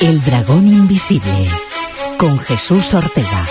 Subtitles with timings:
[0.00, 1.50] El dragón invisible
[2.18, 3.46] con Jesús Ortega.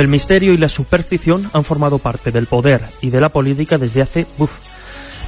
[0.00, 4.00] El misterio y la superstición han formado parte del poder y de la política desde
[4.00, 4.50] hace uf,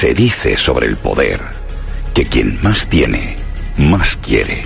[0.00, 1.42] Se dice sobre el poder
[2.14, 3.36] que quien más tiene,
[3.76, 4.64] más quiere.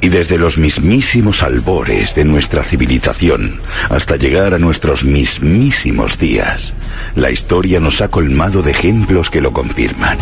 [0.00, 3.60] Y desde los mismísimos albores de nuestra civilización
[3.90, 6.72] hasta llegar a nuestros mismísimos días,
[7.14, 10.18] la historia nos ha colmado de ejemplos que lo confirman.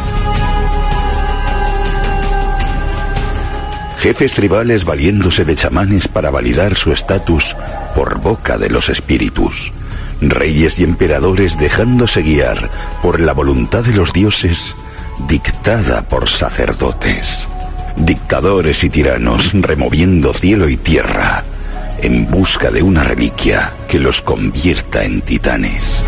[4.00, 7.56] Jefes tribales valiéndose de chamanes para validar su estatus
[7.94, 9.72] por boca de los espíritus.
[10.20, 12.70] Reyes y emperadores dejándose guiar
[13.02, 14.74] por la voluntad de los dioses
[15.28, 17.46] dictada por sacerdotes.
[17.96, 21.44] Dictadores y tiranos removiendo cielo y tierra
[22.02, 26.02] en busca de una reliquia que los convierta en titanes.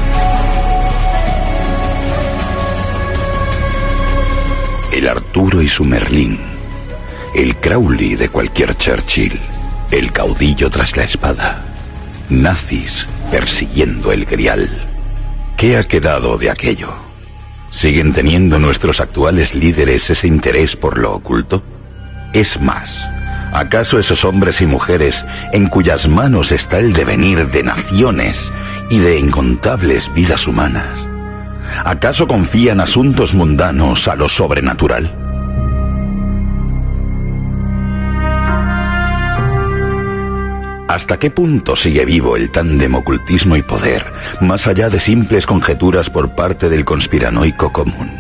[4.93, 6.39] El Arturo y su Merlín,
[7.35, 9.41] el Crowley de cualquier Churchill,
[9.91, 11.63] el caudillo tras la espada,
[12.29, 14.71] nazis persiguiendo el grial.
[15.57, 16.95] ¿Qué ha quedado de aquello?
[17.71, 21.63] ¿Siguen teniendo nuestros actuales líderes ese interés por lo oculto?
[22.33, 22.99] Es más,
[23.53, 28.53] ¿acaso esos hombres y mujeres en cuyas manos está el devenir de naciones
[28.91, 30.99] y de incontables vidas humanas?
[31.85, 35.22] ¿Acaso confían asuntos mundanos a lo sobrenatural?
[40.93, 46.11] ¿Hasta qué punto sigue vivo el tándem ocultismo y poder, más allá de simples conjeturas
[46.11, 48.15] por parte del conspiranoico común?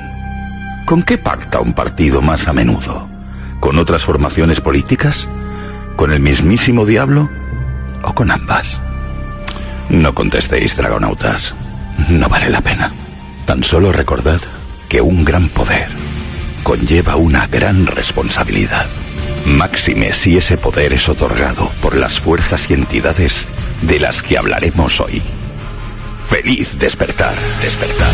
[0.86, 3.10] ¿Con qué pacta un partido más a menudo?
[3.60, 5.28] ¿Con otras formaciones políticas?
[5.96, 7.28] ¿Con el mismísimo diablo?
[8.04, 8.80] ¿O con ambas?
[9.90, 11.54] No contestéis, dragonautas.
[12.08, 12.90] No vale la pena.
[13.44, 14.40] Tan solo recordad
[14.88, 15.88] que un gran poder
[16.62, 18.86] conlleva una gran responsabilidad.
[19.44, 23.44] Máxime si ese poder es otorgado por las fuerzas y entidades
[23.82, 25.22] de las que hablaremos hoy.
[26.26, 28.12] Feliz despertar, despertar,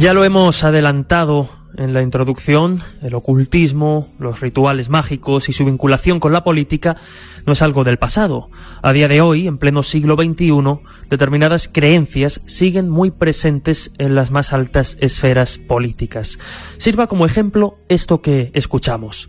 [0.00, 6.20] Ya lo hemos adelantado en la introducción, el ocultismo, los rituales mágicos y su vinculación
[6.20, 6.96] con la política
[7.44, 8.48] no es algo del pasado.
[8.80, 10.80] A día de hoy, en pleno siglo XXI,
[11.10, 16.38] determinadas creencias siguen muy presentes en las más altas esferas políticas.
[16.78, 19.28] Sirva como ejemplo esto que escuchamos.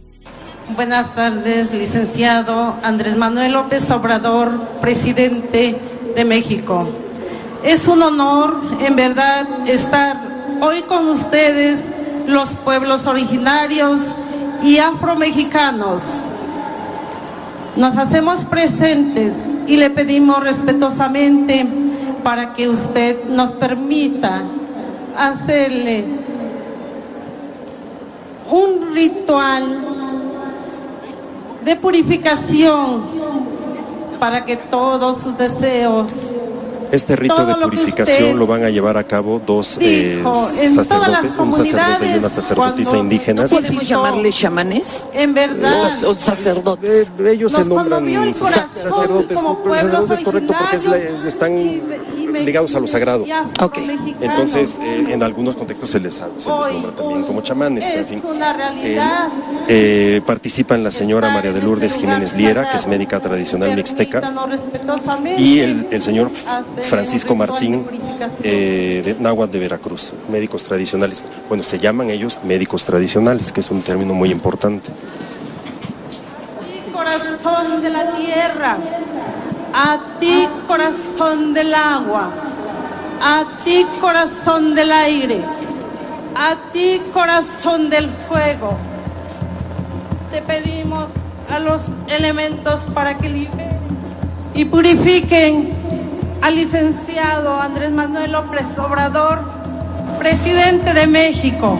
[0.73, 5.75] Buenas tardes, licenciado Andrés Manuel López Obrador, presidente
[6.15, 6.87] de México.
[7.61, 10.30] Es un honor, en verdad, estar
[10.61, 11.83] hoy con ustedes,
[12.27, 13.99] los pueblos originarios
[14.61, 16.03] y afromexicanos.
[17.75, 19.35] Nos hacemos presentes
[19.65, 21.65] y le pedimos respetuosamente
[22.23, 24.43] para que usted nos permita
[25.17, 26.05] hacerle
[28.51, 29.79] un ritual
[31.65, 33.01] de purificación
[34.19, 36.31] para que todos sus deseos
[36.91, 40.21] este rito de purificación lo van a llevar a cabo dos eh,
[40.73, 43.51] sacerdotes, un sacerdote y una sacerdotisa indígenas.
[43.51, 45.07] ¿No podemos llamarles chamanes?
[45.13, 46.03] En verdad.
[46.03, 47.11] O, sacerdotes.
[47.19, 49.39] Eh, ellos se nombran sacerdotes.
[49.39, 51.57] Sacerdotes es correcto porque están
[52.31, 53.25] ligados a lo sagrado.
[53.59, 54.15] Okay.
[54.21, 57.85] Entonces, eh, en algunos contextos se les, se les nombra también como chamanes.
[57.85, 58.21] Pero, en fin,
[59.67, 64.21] eh, participan la señora María de Lourdes Jiménez Liera, que es médica tradicional mixteca,
[65.37, 66.29] y el, el señor
[66.83, 67.85] Francisco Martín
[68.43, 71.27] eh, de Náhuatl de Veracruz, médicos tradicionales.
[71.47, 74.89] Bueno, se llaman ellos médicos tradicionales, que es un término muy importante.
[76.93, 78.77] Corazón de la tierra,
[79.73, 82.29] a ti corazón del agua,
[83.21, 85.41] a ti corazón del aire,
[86.35, 88.77] a ti corazón del fuego.
[90.31, 91.11] Te pedimos
[91.49, 93.79] a los elementos para que liberen
[94.53, 95.73] y purifiquen
[96.41, 99.39] al licenciado Andrés Manuel López Obrador,
[100.19, 101.77] presidente de México.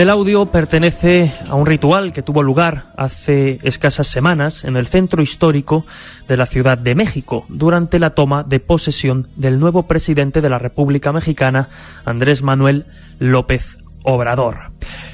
[0.00, 5.20] El audio pertenece a un ritual que tuvo lugar hace escasas semanas en el centro
[5.20, 5.84] histórico
[6.26, 10.58] de la Ciudad de México durante la toma de posesión del nuevo presidente de la
[10.58, 11.68] República Mexicana,
[12.06, 12.86] Andrés Manuel
[13.18, 14.70] López Obrador.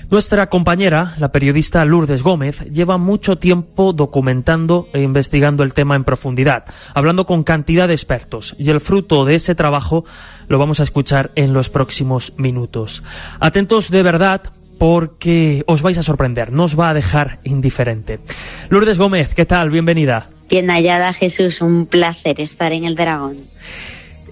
[0.09, 6.05] Nuestra compañera, la periodista Lourdes Gómez, lleva mucho tiempo documentando e investigando el tema en
[6.05, 10.05] profundidad, hablando con cantidad de expertos, y el fruto de ese trabajo
[10.47, 13.03] lo vamos a escuchar en los próximos minutos.
[13.41, 14.43] Atentos de verdad
[14.79, 18.21] porque os vais a sorprender, no os va a dejar indiferente.
[18.69, 19.71] Lourdes Gómez, ¿qué tal?
[19.71, 20.31] Bienvenida.
[20.49, 23.39] Bien hallada, Jesús, un placer estar en el Dragón.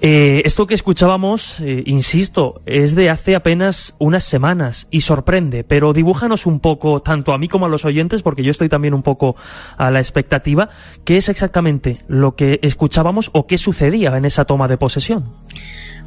[0.07, 5.95] Eh, esto que escuchábamos, eh, insisto, es de hace apenas unas semanas y sorprende, pero
[5.95, 9.03] dibújanos un poco, tanto a mí como a los oyentes, porque yo estoy también un
[9.03, 9.35] poco
[9.79, 10.69] a la expectativa,
[11.05, 15.25] qué es exactamente lo que escuchábamos o qué sucedía en esa toma de posesión.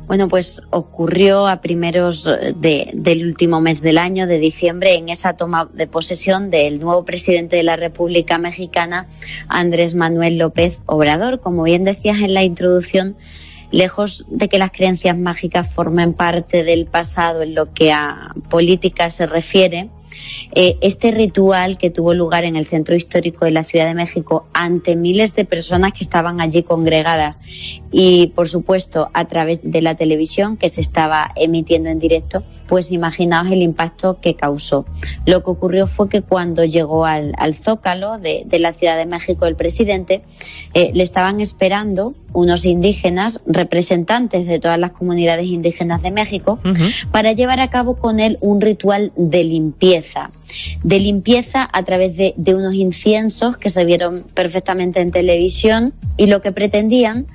[0.07, 5.33] Bueno, pues ocurrió a primeros de, del último mes del año, de diciembre, en esa
[5.33, 9.07] toma de posesión del nuevo presidente de la República Mexicana,
[9.49, 11.41] Andrés Manuel López Obrador.
[11.41, 13.17] Como bien decías en la introducción,
[13.69, 19.09] lejos de que las creencias mágicas formen parte del pasado en lo que a política
[19.09, 19.89] se refiere,
[20.53, 24.47] eh, este ritual que tuvo lugar en el centro histórico de la Ciudad de México
[24.53, 27.39] ante miles de personas que estaban allí congregadas
[27.91, 32.91] y, por supuesto, a través de la televisión que se estaba emitiendo en directo, pues
[32.91, 34.85] imaginaos el impacto que causó.
[35.25, 39.55] Lo que ocurrió fue que cuando llegó al, Zócalo de, la Ciudad de México el
[39.55, 40.21] presidente,
[40.73, 46.59] eh, le estaban esperando unos indígenas, representantes de todas las comunidades indígenas de México,
[47.11, 50.31] para llevar a cabo con él un ritual de limpieza
[50.83, 56.41] de limpieza a través de, unos inciensos que se vieron perfectamente en televisión y lo
[56.41, 57.27] que pretendían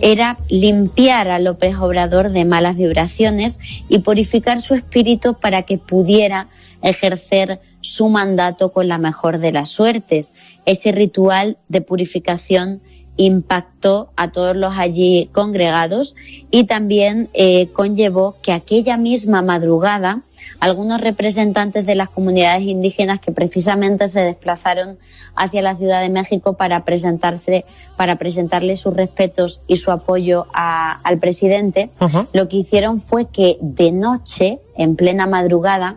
[0.00, 6.48] era limpiar a López Obrador de malas vibraciones y purificar su espíritu para que pudiera
[6.82, 10.34] ejercer su mandato con la mejor de las suertes.
[10.66, 12.80] Ese ritual de purificación
[13.16, 16.16] impactó a todos los allí congregados
[16.50, 20.22] y también eh, conllevó que aquella misma madrugada
[20.60, 24.98] algunos representantes de las comunidades indígenas que precisamente se desplazaron
[25.34, 27.64] hacia la Ciudad de México para presentarse,
[27.96, 31.90] para presentarle sus respetos y su apoyo al presidente,
[32.32, 35.96] lo que hicieron fue que de noche, en plena madrugada,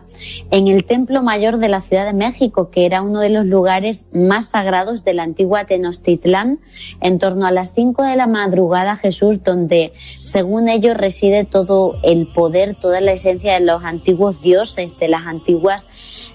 [0.50, 4.06] en el Templo Mayor de la Ciudad de México, que era uno de los lugares
[4.12, 6.58] más sagrados de la antigua Tenochtitlán,
[7.00, 12.26] en torno a las 5 de la madrugada, Jesús, donde, según ellos, reside todo el
[12.28, 15.88] poder, toda la esencia de los antiguos dioses, de las antiguas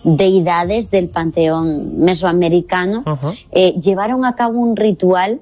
[0.04, 3.04] deidades del panteón mesoamericano,
[3.52, 5.42] eh, llevaron a cabo un ritual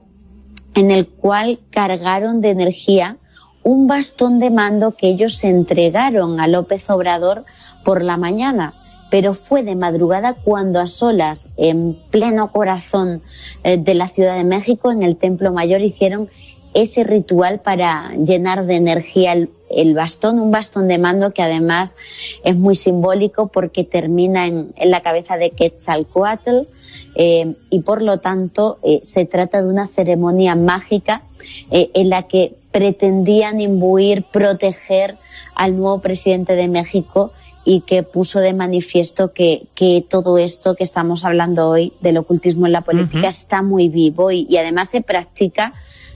[0.75, 3.18] en el cual cargaron de energía
[3.63, 7.46] un bastón de mando que ellos entregaron a López Obrador
[7.84, 8.74] por la mañana
[9.10, 13.22] pero fue de madrugada cuando a solas, en pleno corazón
[13.63, 16.30] eh, de la Ciudad de México, en el Templo Mayor, hicieron
[16.74, 21.96] ese ritual para llenar de energía el, bastón, un bastón de mando que además
[22.44, 26.68] es muy simbólico porque termina en, la cabeza de Quetzalcoatl
[27.16, 31.24] eh, y por lo tanto eh, se trata de una ceremonia mágica
[31.72, 35.18] en la que pretendían imbuir, proteger
[35.56, 37.32] al nuevo presidente de México
[37.66, 42.66] y que puso de manifiesto que, que, todo esto que estamos hablando hoy del ocultismo
[42.66, 45.74] en la política está muy vivo y, y, además se practica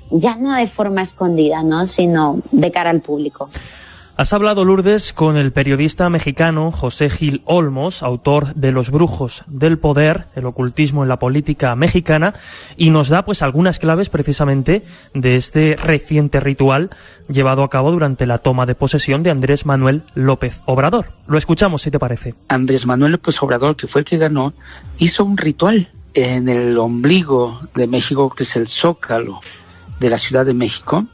[0.10, 1.86] ya no de forma escondida, ¿no?
[1.86, 3.50] sino de cara al público.
[4.15, 9.79] Has hablado, Lourdes, con el periodista mexicano José Gil Olmos, autor de Los Brujos del
[9.79, 12.36] Poder, el ocultismo en la política mexicana,
[12.77, 16.91] y nos da pues algunas claves precisamente de este reciente ritual
[17.27, 21.08] llevado a cabo durante la toma de posesión de Andrés Manuel López Obrador.
[21.25, 22.36] Lo escuchamos, si te parece.
[22.50, 24.53] Andrés Manuel López Obrador, que fue el que ganó,
[25.00, 29.41] hizo un ritual en el ombligo de México, que es el Zócalo
[30.00, 31.08] de la Ciudad de México,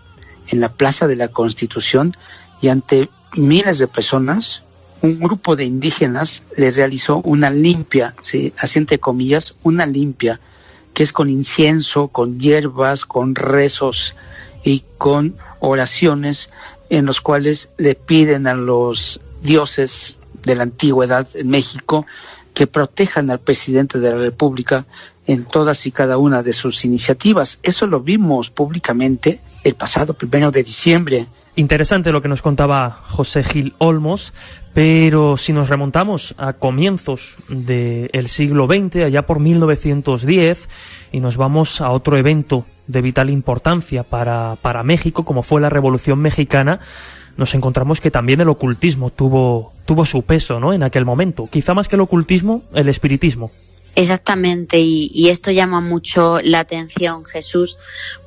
[0.50, 2.13] en la Plaza de la Constitución,
[2.61, 4.63] y ante miles de personas,
[5.01, 8.53] un grupo de indígenas le realizó una limpia, ¿sí?
[8.57, 10.39] así entre comillas, una limpia,
[10.93, 14.15] que es con incienso, con hierbas, con rezos
[14.63, 16.49] y con oraciones
[16.89, 22.05] en los cuales le piden a los dioses de la antigüedad en México
[22.53, 24.85] que protejan al presidente de la República
[25.27, 27.59] en todas y cada una de sus iniciativas.
[27.63, 31.27] Eso lo vimos públicamente el pasado primero de diciembre
[31.59, 34.33] Interesante lo que nos contaba José Gil Olmos,
[34.73, 40.69] pero si nos remontamos a comienzos del siglo XX, allá por 1910,
[41.11, 45.69] y nos vamos a otro evento de vital importancia para, para México, como fue la
[45.69, 46.79] Revolución Mexicana,
[47.35, 50.71] nos encontramos que también el ocultismo tuvo, tuvo su peso ¿no?
[50.71, 51.49] en aquel momento.
[51.51, 53.51] Quizá más que el ocultismo, el espiritismo.
[53.96, 57.77] Exactamente, y, esto llama mucho la atención, Jesús,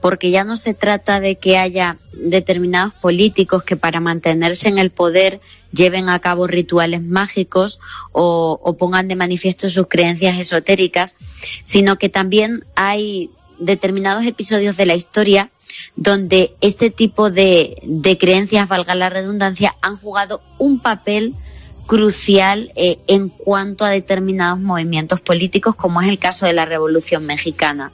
[0.01, 4.91] porque ya no se trata de que haya determinados políticos que para mantenerse en el
[4.91, 5.41] poder
[5.73, 7.81] lleven a cabo rituales mágicos
[8.13, 11.17] o, o pongan de manifiesto sus creencias esotéricas,
[11.65, 15.51] sino que también hay determinados episodios de la historia
[15.97, 21.35] donde este tipo de, de creencias, valga la redundancia, han jugado un papel
[21.87, 27.27] crucial eh, en cuanto a determinados movimientos políticos, como es el caso de la Revolución
[27.27, 27.93] Mexicana.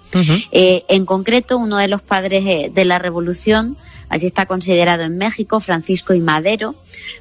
[0.52, 3.76] Eh, en concreto, uno de los padres eh, de la Revolución,
[4.09, 6.75] así está considerado en México, Francisco y Madero,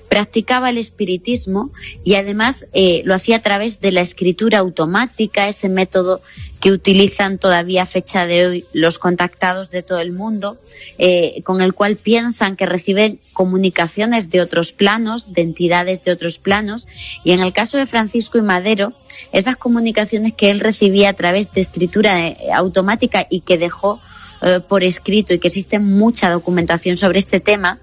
[0.10, 1.72] practicaba el espiritismo
[2.04, 2.66] y además
[3.04, 6.22] lo hacía a través de la escritura automática, ese método
[6.60, 10.58] que utilizan todavía a fecha de hoy los contactados de todo el mundo,
[10.98, 16.40] eh, con el cual piensan que reciben comunicaciones de otros planos, de entidades de otros
[16.40, 16.88] planos,
[17.24, 18.94] y en el caso de Francisco y Madero,
[19.32, 24.02] esas comunicaciones que él recibía a través de escritura eh, automática y que dejó
[24.42, 27.80] eh, por escrito y que existe mucha documentación sobre este tema,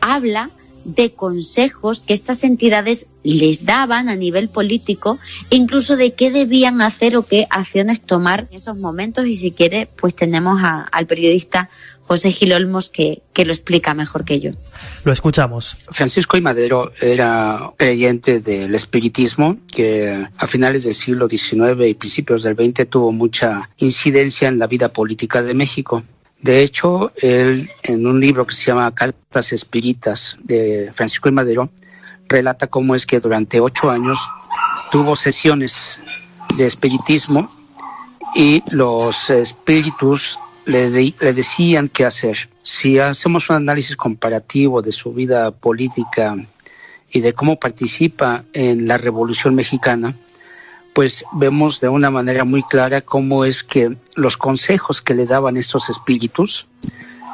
[0.00, 0.50] habla
[0.84, 5.18] de consejos que estas entidades les daban a nivel político,
[5.50, 9.26] incluso de qué debían hacer o qué acciones tomar en esos momentos.
[9.26, 11.70] Y si quiere, pues tenemos al periodista
[12.06, 14.50] José Gil Olmos que, que, lo explica mejor que yo.
[15.04, 15.86] Lo escuchamos.
[15.90, 22.42] Francisco y Madero era creyente del espiritismo que a finales del siglo XIX y principios
[22.42, 26.04] del XX tuvo mucha incidencia en la vida política de México.
[26.44, 31.70] De hecho, él en un libro que se llama Cartas Espíritas de Francisco de Madero,
[32.28, 34.18] relata cómo es que durante ocho años
[34.92, 35.98] tuvo sesiones
[36.58, 37.50] de espiritismo
[38.34, 42.50] y los espíritus le, le, decían qué hacer.
[42.62, 46.36] Si hacemos un análisis comparativo de su vida política
[47.10, 50.14] y de cómo participa en la Revolución Mexicana,
[50.94, 55.56] pues vemos de una manera muy clara cómo es que los consejos que le daban
[55.56, 56.66] estos espíritus,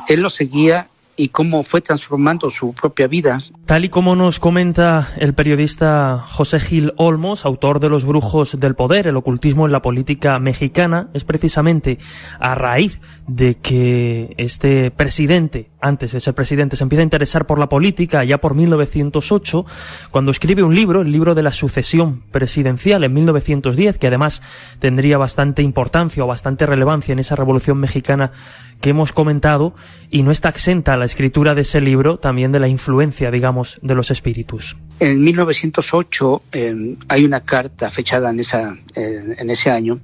[0.09, 3.43] él los seguía y cómo fue transformando su propia vida.
[3.67, 8.75] Tal y como nos comenta el periodista José Gil Olmos, autor de Los Brujos del
[8.75, 11.99] Poder, el ocultismo en la política mexicana, es precisamente
[12.38, 17.59] a raíz de que este presidente, antes de ser presidente, se empieza a interesar por
[17.59, 19.67] la política, ya por 1908,
[20.11, 24.43] cuando escribe un libro, el libro de la sucesión presidencial en 1910, que además
[24.79, 28.33] tendría bastante importancia o bastante relevancia en esa revolución mexicana
[28.81, 29.75] que hemos comentado
[30.11, 33.95] y no está exenta la escritura de ese libro también de la influencia, digamos, de
[33.95, 34.77] los espíritus.
[34.99, 40.01] En 1908 eh, hay una carta fechada en, esa, en ese año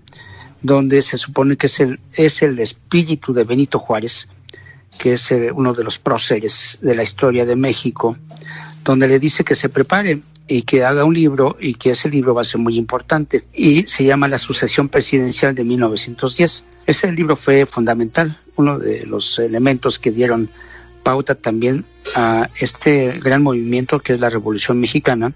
[0.63, 4.29] donde se supone que es el, es el espíritu de Benito Juárez
[4.99, 8.17] que es eh, uno de los próceres de la historia de México,
[8.85, 12.35] donde le dice que se prepare y que haga un libro y que ese libro
[12.35, 16.65] va a ser muy importante y se llama La sucesión presidencial de 1910.
[16.87, 20.51] Ese libro fue fundamental, uno de los elementos que dieron
[21.03, 21.85] pauta también
[22.15, 25.33] a este gran movimiento que es la Revolución Mexicana.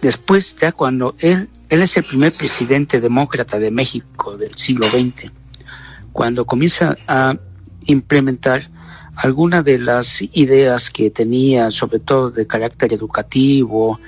[0.00, 5.30] Después, ya cuando él, él es el primer presidente demócrata de México del siglo XX,
[6.12, 7.36] cuando comienza a
[7.86, 8.70] implementar
[9.16, 14.00] algunas de las ideas que tenía, sobre todo de carácter educativo,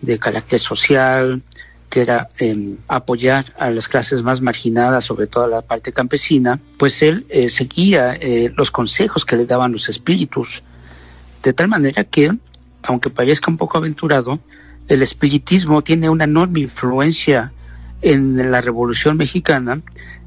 [0.00, 1.42] de carácter social,
[1.90, 6.60] que era em, apoyar a las clases más marginadas, sobre todo a la parte campesina,
[6.76, 10.62] pues él eh, seguía eh, los consejos que le daban los espíritus,
[11.42, 12.32] de tal manera que,
[12.82, 14.40] aunque parezca un poco aventurado,
[14.88, 17.52] el espiritismo tiene una enorme influencia
[18.00, 19.80] en la Revolución Mexicana,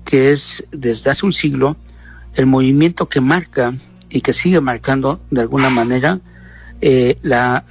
[0.05, 1.77] que es desde hace un siglo
[2.35, 3.73] el movimiento que marca
[4.11, 6.19] y que sigue marcando de alguna manera
[6.81, 7.63] eh, la,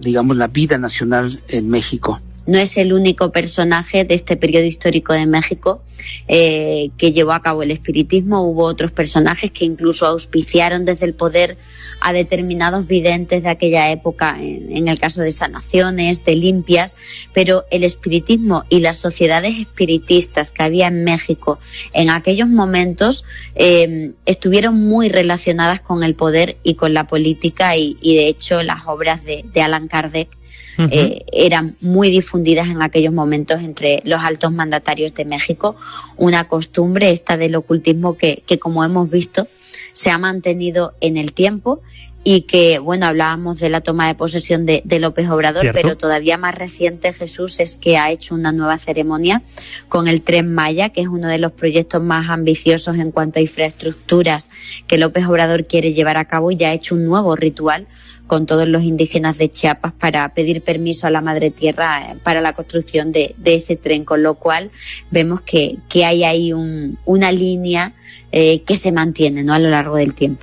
[0.00, 5.12] digamos, la vida nacional en México no es el único personaje de este periodo histórico
[5.12, 5.82] de México
[6.28, 8.42] eh, que llevó a cabo el espiritismo.
[8.42, 11.56] Hubo otros personajes que incluso auspiciaron desde el poder
[12.00, 16.96] a determinados videntes de aquella época, en, el caso de sanaciones, de limpias,
[17.32, 21.60] pero el espiritismo y las sociedades espiritistas que había en México
[21.92, 27.96] en aquellos momentos eh, estuvieron muy relacionadas con el poder y con la política y,
[28.02, 30.28] de hecho las obras de, de Alan Kardec
[30.78, 35.76] eh, eran muy difundidas en aquellos momentos entre los altos mandatarios de México.
[36.16, 39.48] Una costumbre esta del ocultismo que, que como hemos visto,
[39.92, 41.82] se ha mantenido en el tiempo
[42.24, 46.54] y que, bueno, hablábamos de la toma de posesión de, López Obrador, pero todavía más
[46.54, 49.42] reciente Jesús es que ha hecho una nueva ceremonia
[49.88, 53.42] con el Tren Maya, que es uno de los proyectos más ambiciosos en cuanto a
[53.42, 54.50] infraestructuras
[54.86, 57.88] que López Obrador quiere llevar a cabo y ya ha hecho un nuevo ritual
[58.32, 62.40] con todos los indígenas de Chiapas para pedir permiso a la Madre Tierra eh, para
[62.40, 64.70] la construcción de, ese tren, con lo cual
[65.10, 67.92] vemos que, hay ahí una línea
[68.30, 69.52] eh, que se mantiene ¿no?
[69.52, 70.42] a lo largo del tiempo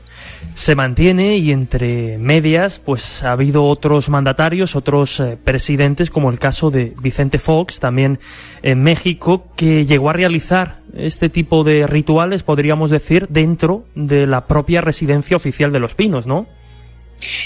[0.54, 6.38] se mantiene y entre medias pues ha habido otros mandatarios, otros eh, presidentes como el
[6.38, 8.20] caso de Vicente Fox también
[8.62, 14.46] en México que llegó a realizar este tipo de rituales, podríamos decir, dentro de la
[14.46, 16.59] propia residencia oficial de Los Pinos, ¿no?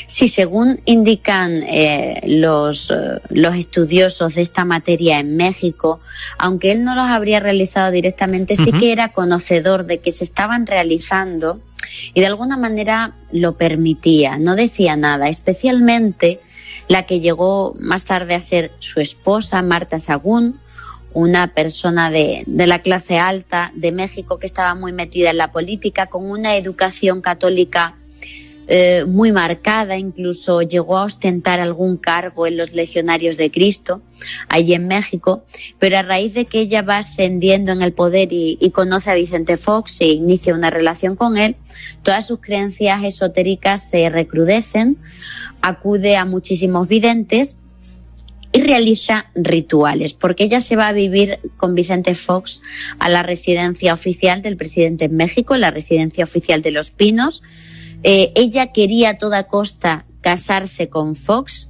[0.07, 5.99] Sí, según indican eh, los, eh, los estudiosos de esta materia en México,
[6.37, 10.67] aunque él no los habría realizado directamente, sí que era conocedor de que se estaban
[10.67, 11.59] realizando
[12.13, 16.39] y de alguna manera lo permitía, no decía nada, especialmente
[16.87, 20.59] la que llegó más tarde a ser su esposa, Marta Sagún,
[21.13, 25.51] una persona de, de, la clase alta de México que estaba muy metida en la
[25.51, 27.95] política, con una educación católica
[28.67, 34.01] eh, muy marcada, incluso llegó a ostentar algún cargo en los legionarios de Cristo,
[34.47, 35.43] allí en México,
[35.79, 39.57] pero a raíz de que ella va ascendiendo en el poder y, conoce a Vicente
[39.57, 41.57] Fox e inicia una relación con él,
[42.03, 44.97] todas sus creencias esotéricas se recrudecen,
[45.61, 47.57] acude a muchísimos videntes
[48.53, 52.61] y realiza rituales, porque ella se va a vivir con Vicente Fox
[52.99, 57.43] a la residencia oficial del presidente en México, la residencia oficial de Los Pinos,
[58.03, 61.69] eh, ella quería a toda costa casarse con Fox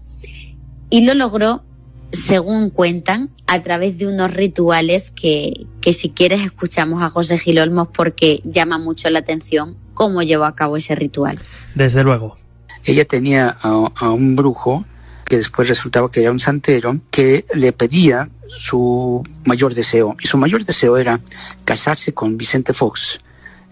[0.89, 1.63] y lo logró,
[2.11, 7.59] según cuentan, a través de unos rituales que, que si quieres escuchamos a José Gil
[7.59, 11.39] Olmos porque llama mucho la atención cómo llevó a cabo ese ritual.
[11.75, 12.37] Desde luego.
[12.85, 14.85] Ella tenía a, un brujo
[15.25, 20.15] que después resultaba que era un santero, que le pedía su mayor deseo.
[20.21, 21.21] Y su mayor deseo era
[21.63, 23.19] casarse con Vicente Fox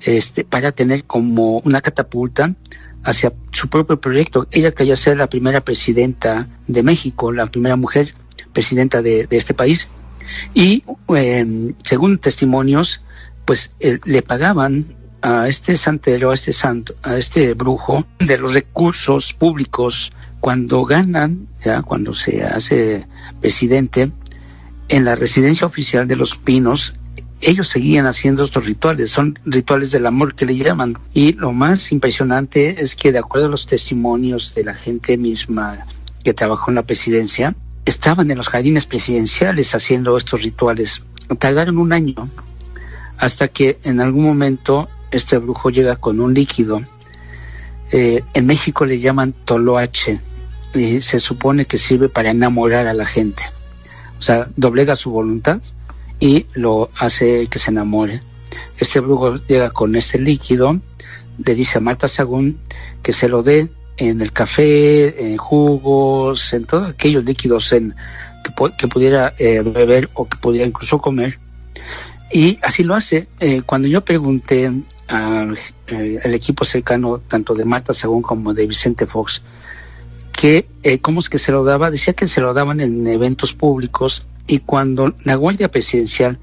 [0.03, 2.55] este, para tener como una catapulta
[3.03, 4.47] hacia su propio proyecto.
[4.51, 8.13] Ella quería ser la primera presidenta de México, la primera mujer
[8.53, 9.89] presidenta de, este país.
[10.53, 13.01] Y em, según testimonios,
[13.45, 19.33] pues le pagaban a este santero, a este santo, a este brujo de los recursos
[19.33, 23.07] públicos cuando ganan, ya cuando se hace
[23.39, 24.11] presidente,
[24.89, 26.95] en la residencia oficial de los Pinos
[27.41, 30.97] ellos seguían haciendo estos rituales, son rituales del amor que le llaman.
[31.13, 35.85] Y lo más impresionante es que de acuerdo a los testimonios de la gente misma
[36.23, 41.01] que trabajó en la presidencia, estaban en los jardines presidenciales haciendo estos rituales.
[41.39, 42.29] Tardaron un año
[43.17, 46.81] hasta que en algún momento este brujo llega con un líquido.
[47.91, 50.21] Eh, en México le llaman toloache
[50.73, 53.43] y se supone que sirve para enamorar a la gente.
[54.19, 55.61] O sea, doblega su voluntad
[56.21, 58.21] y lo hace que se enamore.
[58.77, 60.79] Este brujo llega con este líquido,
[61.43, 62.59] le dice a Marta Sagún
[63.03, 67.95] que se lo dé en el café, en jugos, en todos aquellos líquidos en,
[68.77, 71.39] que, pudiera eh, beber o que pudiera incluso comer.
[72.31, 73.27] Y así lo hace.
[73.39, 74.71] Eh, cuando yo pregunté
[75.07, 75.57] al
[76.33, 79.41] equipo cercano, tanto de Marta Sagún como de Vicente Fox,
[80.31, 80.67] que
[81.01, 84.59] cómo es que se lo daba, decía que se lo daban en eventos públicos y
[84.59, 86.37] cuando la Guardia Presidencial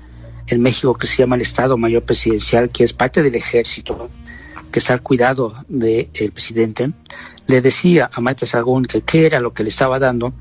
[0.47, 4.09] en México, que se llama el Estado Mayor Presidencial, que es parte del ejército,
[4.73, 6.91] que está al cuidado del presidente,
[7.47, 10.33] le decía a Marta Sagún que qué era lo que le estaba dando,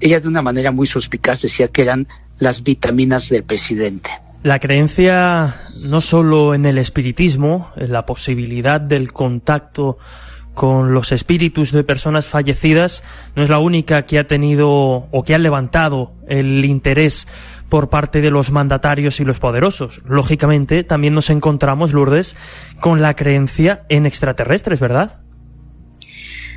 [0.00, 2.06] ella de una manera muy suspicaz decía que eran
[2.38, 4.10] las vitaminas del presidente.
[4.42, 9.96] La creencia no solo en el espiritismo, en la posibilidad del contacto
[10.54, 13.02] con los espíritus de personas fallecidas,
[13.34, 14.70] no es la única que ha tenido
[15.10, 17.26] o que ha levantado el interés
[17.68, 20.00] por parte de los mandatarios y los poderosos.
[20.06, 22.36] Lógicamente, también nos encontramos, Lourdes,
[22.80, 25.18] con la creencia en extraterrestres, ¿verdad?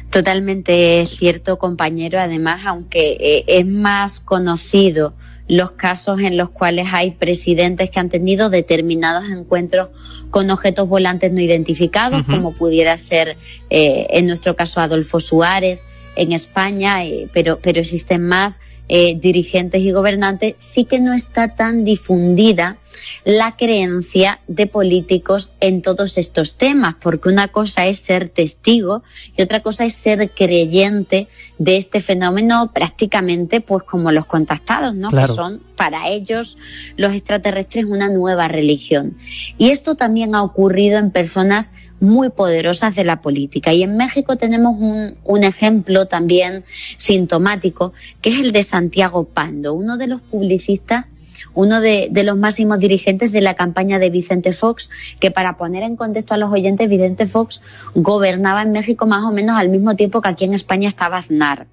[0.10, 2.19] Totalmente cierto, compañero.
[2.19, 5.15] Además, aunque eh, es más conocido
[5.47, 9.89] los casos en los cuales hay presidentes que han tenido determinados encuentros
[10.30, 13.38] con objetos volantes no identificados, como pudiera ser
[13.70, 15.82] eh, en nuestro caso Adolfo Suárez
[16.16, 21.56] en España, eh, pero, pero existen más eh, dirigentes y gobernantes, sí que no está
[21.56, 22.78] tan difundida
[23.26, 29.04] la creencia de políticos en todos estos temas, porque una cosa es ser testigo
[29.36, 35.10] y otra cosa es ser creyente de este fenómeno prácticamente pues como los contactados, ¿no?
[35.10, 36.58] Que son para ellos
[36.95, 39.17] los extraterrestres una nueva religión.
[39.58, 43.73] Y esto también ha ocurrido en personas muy poderosas de la política.
[43.73, 46.63] Y en México tenemos un, un, ejemplo también
[46.95, 51.05] sintomático, que es el de Santiago Pando, uno de los publicistas
[51.53, 55.83] uno de, de, los máximos dirigentes de la campaña de Vicente Fox, que para poner
[55.83, 57.62] en contexto a los oyentes, Vicente Fox
[57.95, 61.67] gobernaba en México más o menos al mismo tiempo que aquí en España estaba Aznar.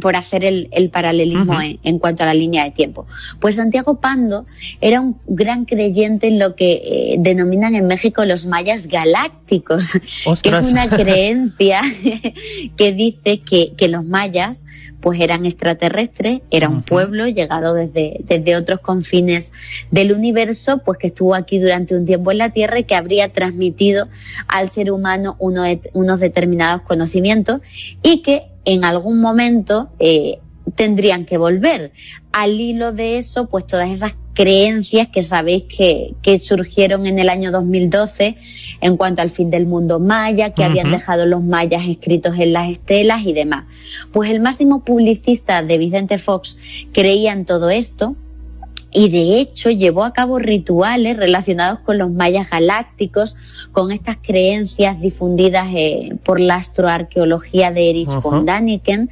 [0.00, 3.06] Por hacer el, el paralelismo en, en, cuanto a la línea de tiempo.
[3.40, 4.44] Pues Santiago Pando
[4.80, 9.92] era un gran creyente en lo que eh, denominan en México los mayas galácticos,
[10.42, 11.82] que es una creencia
[12.76, 14.64] que dice que, que los mayas
[15.04, 19.52] pues eran extraterrestres, era un pueblo llegado desde, desde otros confines
[19.90, 23.30] del universo, pues que estuvo aquí durante un tiempo en la Tierra y que habría
[23.30, 24.08] transmitido
[24.48, 27.60] al ser humano unos determinados conocimientos
[28.02, 30.38] y que en algún momento eh,
[30.74, 31.92] tendrían que volver.
[32.32, 37.28] Al hilo de eso, pues todas esas creencias que sabéis que, que surgieron en el
[37.28, 38.36] año 2012
[38.80, 42.70] en cuanto al fin del mundo maya, que habían dejado los mayas escritos en las
[42.70, 43.64] estelas y demás.
[44.12, 46.58] Pues el máximo publicista de Vicente Fox
[46.92, 48.16] creía en todo esto,
[48.94, 53.36] y de hecho llevó a cabo rituales relacionados con los mayas galácticos,
[53.72, 59.10] con estas creencias difundidas eh, por la astroarqueología de Erich von Daniken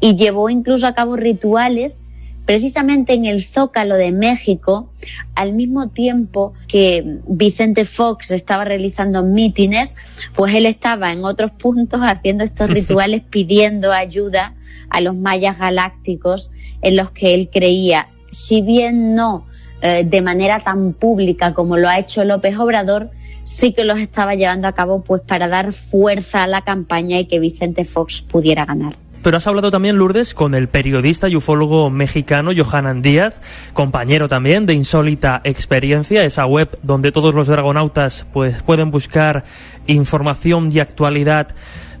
[0.00, 1.98] y llevó incluso a cabo rituales
[2.46, 4.90] precisamente en el Zócalo de México,
[5.34, 9.94] al mismo tiempo que Vicente Fox estaba realizando mítines,
[10.34, 14.54] pues él estaba en otros puntos haciendo estos rituales pidiendo ayuda
[14.90, 16.50] a los mayas galácticos
[16.82, 18.08] en los que él creía.
[18.34, 19.46] Si bien no
[19.80, 23.10] eh, de manera tan pública como lo ha hecho López Obrador,
[23.44, 27.26] sí que los estaba llevando a cabo pues para dar fuerza a la campaña y
[27.26, 28.96] que Vicente Fox pudiera ganar.
[29.24, 33.40] Pero has hablado también, Lourdes, con el periodista y ufólogo mexicano Johanan Díaz,
[33.72, 39.44] compañero también de Insólita Experiencia, esa web donde todos los dragonautas pues, pueden buscar
[39.86, 41.48] información y actualidad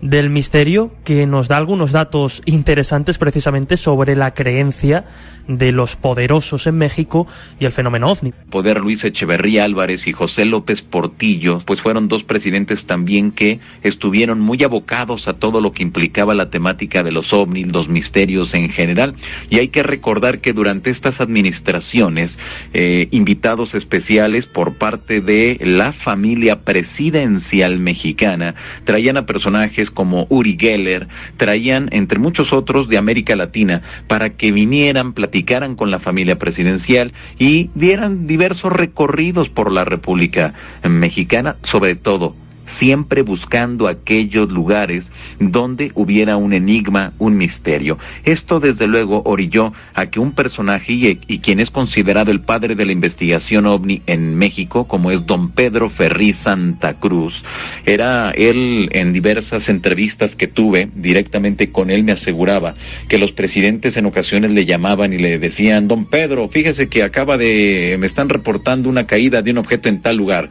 [0.02, 5.04] del misterio que nos da algunos datos interesantes precisamente sobre la creencia
[5.48, 7.26] de los poderosos en México
[7.60, 8.32] y el fenómeno ovni.
[8.50, 14.40] Poder Luis Echeverría Álvarez y José López Portillo, pues fueron dos presidentes también que estuvieron
[14.40, 18.70] muy abocados a todo lo que implicaba la temática de los ovnis, los misterios en
[18.70, 19.14] general.
[19.50, 22.38] Y hay que recordar que durante estas administraciones,
[22.72, 28.54] eh, invitados especiales por parte de la familia presidencial mexicana
[28.84, 34.52] traían a personajes como Uri Geller, traían entre muchos otros de América Latina para que
[34.52, 41.94] vinieran, platicaran con la familia presidencial y dieran diversos recorridos por la República Mexicana, sobre
[41.94, 42.34] todo
[42.66, 47.98] siempre buscando aquellos lugares donde hubiera un enigma, un misterio.
[48.24, 52.86] Esto desde luego orilló a que un personaje y, quien es considerado el padre de
[52.86, 57.44] la investigación ovni en México, como es don Pedro Ferri Santa Cruz,
[57.86, 62.74] era él en diversas entrevistas que tuve directamente con él me aseguraba
[63.08, 67.36] que los presidentes en ocasiones le llamaban y le decían, don Pedro, fíjese que acaba
[67.36, 70.50] de, me están reportando una caída de un objeto en tal lugar,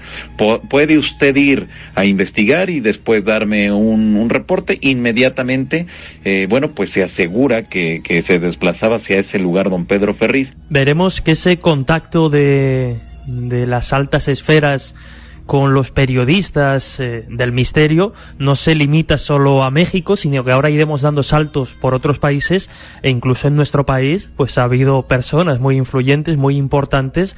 [0.69, 4.77] ¿puede usted ir a investigar y después darme un, un reporte.
[4.81, 5.87] Inmediatamente,
[6.23, 10.55] eh, bueno, pues se asegura que, que se desplazaba hacia ese lugar don Pedro Ferriz.
[10.69, 14.95] Veremos que ese contacto de, de las altas esferas
[15.45, 20.69] con los periodistas eh, del misterio no se limita solo a México, sino que ahora
[20.69, 22.69] iremos dando saltos por otros países
[23.01, 27.35] e incluso en nuestro país pues ha habido personas muy influyentes, muy importantes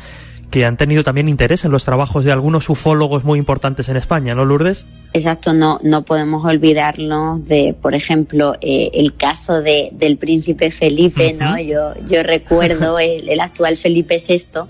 [0.49, 4.35] que han tenido también interés en los trabajos de algunos ufólogos muy importantes en España,
[4.35, 4.85] ¿no, Lourdes?
[5.13, 11.33] Exacto, no, no podemos olvidarnos de, por ejemplo, eh, el caso de, del príncipe Felipe,
[11.33, 11.51] uh -huh.
[11.51, 11.59] ¿no?
[11.59, 14.61] Yo, yo recuerdo el, el, actual Felipe VI,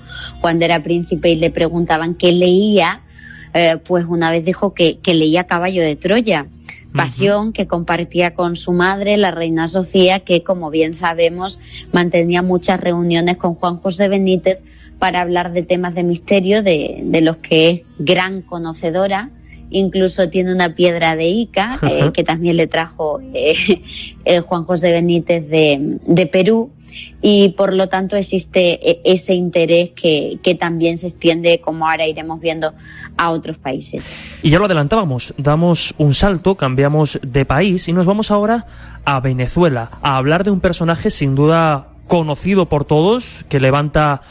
[0.41, 3.01] cuando era príncipe y le preguntaban qué leía,
[3.53, 6.47] eh, pues una vez dijo que, que leía Caballo de Troya
[6.95, 11.59] pasión que compartía con su madre, la reina Sofía, que como bien sabemos
[11.91, 14.59] mantenía muchas reuniones con Juan José Benítez
[14.99, 19.29] para hablar de temas de misterio, de, de los que es gran conocedora.
[19.71, 23.81] Incluso tiene una piedra de Ica, eh, que también le trajo eh,
[24.25, 26.71] eh, Juan José Benítez de, de, Perú.
[27.21, 32.07] Y por lo tanto existe e, ese interés que, que también se extiende, como ahora
[32.07, 32.73] iremos viendo,
[33.17, 34.05] a otros países.
[34.43, 38.67] Y ya lo adelantábamos, damos un salto, cambiamos de país y nos vamos ahora
[39.03, 44.21] a Venezuela, a hablar de un personaje sin duda conocido por todos, que levanta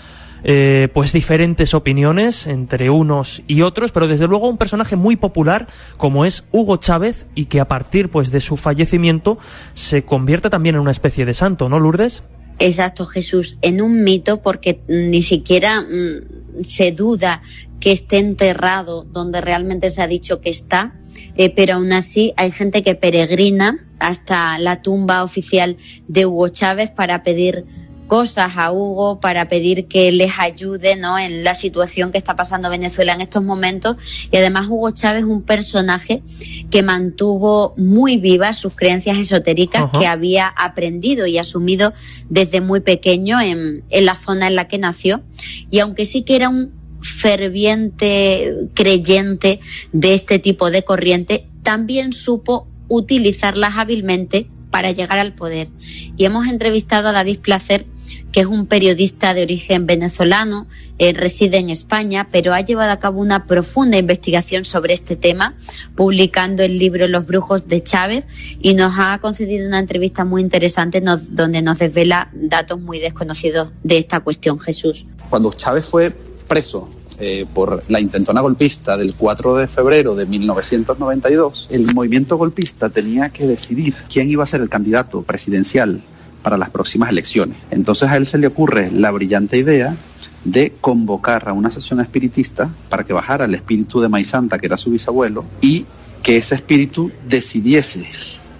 [0.44, 5.68] eh, pues diferentes opiniones entre unos y otros, pero desde luego un personaje muy popular
[5.96, 9.38] como es Hugo Chávez y que a partir pues de su fallecimiento
[9.72, 12.24] se convierte también en una especie de santo, ¿no, Lourdes?
[12.58, 17.42] Exacto, Jesús, en un mito porque ni siquiera mmm, se duda
[17.80, 20.94] que esté enterrado donde realmente se ha dicho que está,
[21.36, 25.76] eh, pero aún así hay gente que peregrina hasta la tumba oficial
[26.06, 27.64] de Hugo Chávez para pedir
[28.06, 31.18] cosas a Hugo para pedir que les ayude ¿no?
[31.18, 33.96] en la situación que está pasando Venezuela en estos momentos.
[34.30, 36.22] Y además Hugo Chávez es un personaje
[36.70, 41.94] que mantuvo muy vivas sus creencias esotéricas que había aprendido y asumido
[42.28, 45.22] desde muy pequeño en, en la zona en la que nació.
[45.70, 49.60] Y aunque sí que era un ferviente creyente
[49.92, 55.68] de este tipo de corriente, también supo utilizarlas hábilmente para llegar al poder.
[56.16, 57.86] Y hemos entrevistado a David Placer,
[58.32, 60.66] que es un periodista de origen venezolano,
[60.98, 65.54] eh, reside en España, pero ha llevado a cabo una profunda investigación sobre este tema,
[65.94, 68.26] publicando el libro Los Brujos de Chávez,
[68.60, 73.98] y nos ha concedido una entrevista muy interesante donde nos desvela datos muy desconocidos de
[73.98, 75.06] esta cuestión, Jesús.
[75.30, 76.12] Cuando Chávez fue
[76.46, 76.88] preso
[77.18, 83.30] eh, por la intentona golpista del 4 de febrero de 1992, el movimiento golpista tenía
[83.30, 86.02] que decidir quién iba a ser el candidato presidencial
[86.44, 87.56] para las próximas elecciones.
[87.70, 89.96] Entonces a él se le ocurre la brillante idea
[90.44, 94.76] de convocar a una sesión espiritista para que bajara el espíritu de Maizanta, que era
[94.76, 95.86] su bisabuelo, y
[96.22, 98.06] que ese espíritu decidiese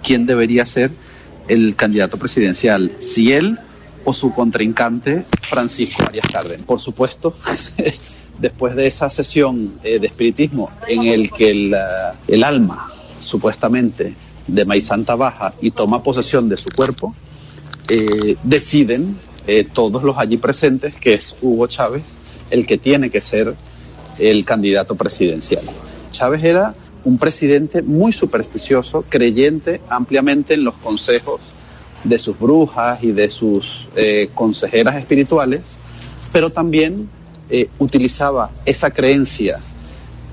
[0.03, 0.91] quién debería ser
[1.47, 3.59] el candidato presidencial, si él
[4.03, 6.65] o su contrincante Francisco Arias Cárdenas.
[6.65, 7.35] Por supuesto,
[8.39, 14.15] después de esa sesión eh, de espiritismo en el que el, uh, el alma supuestamente
[14.47, 17.15] de Maizanta baja y toma posesión de su cuerpo,
[17.87, 19.17] eh, deciden
[19.47, 22.03] eh, todos los allí presentes que es Hugo Chávez
[22.49, 23.55] el que tiene que ser
[24.17, 25.63] el candidato presidencial.
[26.11, 31.41] Chávez era un presidente muy supersticioso, creyente ampliamente en los consejos
[32.03, 35.61] de sus brujas y de sus eh, consejeras espirituales,
[36.31, 37.09] pero también
[37.77, 39.59] utilizaba esa creencia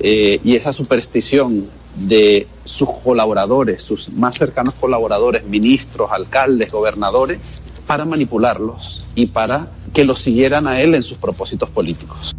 [0.01, 9.05] y esa superstición de sus colaboradores, sus más cercanos colaboradores, ministros, alcaldes, gobernadores, para manipularlos
[9.15, 12.35] y para que los siguieran a él en sus propósitos políticos.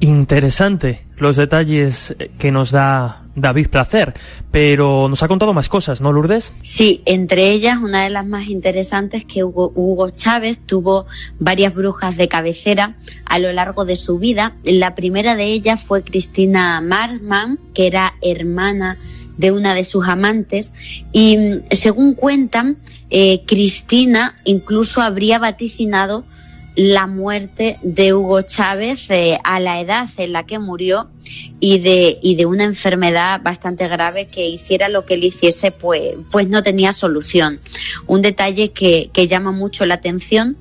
[0.00, 4.14] Interesante los detalles que nos da David Placer,
[4.50, 6.52] pero nos ha contado más cosas, ¿no, Lourdes?
[6.62, 11.06] Sí, entre ellas una de las más interesantes que Hugo, Hugo, Chávez tuvo
[11.38, 14.56] varias brujas de cabecera a lo largo de su vida.
[14.64, 18.98] La primera de ellas fue Cristina Marsman, que era hermana
[19.36, 20.74] de una de sus amantes
[21.12, 21.36] y
[21.70, 22.78] según cuentan,
[23.10, 26.24] eh, Cristina incluso habría vaticinado
[26.76, 31.08] la muerte de Hugo Chávez eh, a la edad en la que murió
[31.60, 36.16] y de, y de una enfermedad bastante grave que hiciera lo que él hiciese, pues,
[36.32, 37.60] pues no tenía solución.
[38.06, 40.56] Un detalle que, que llama mucho la atención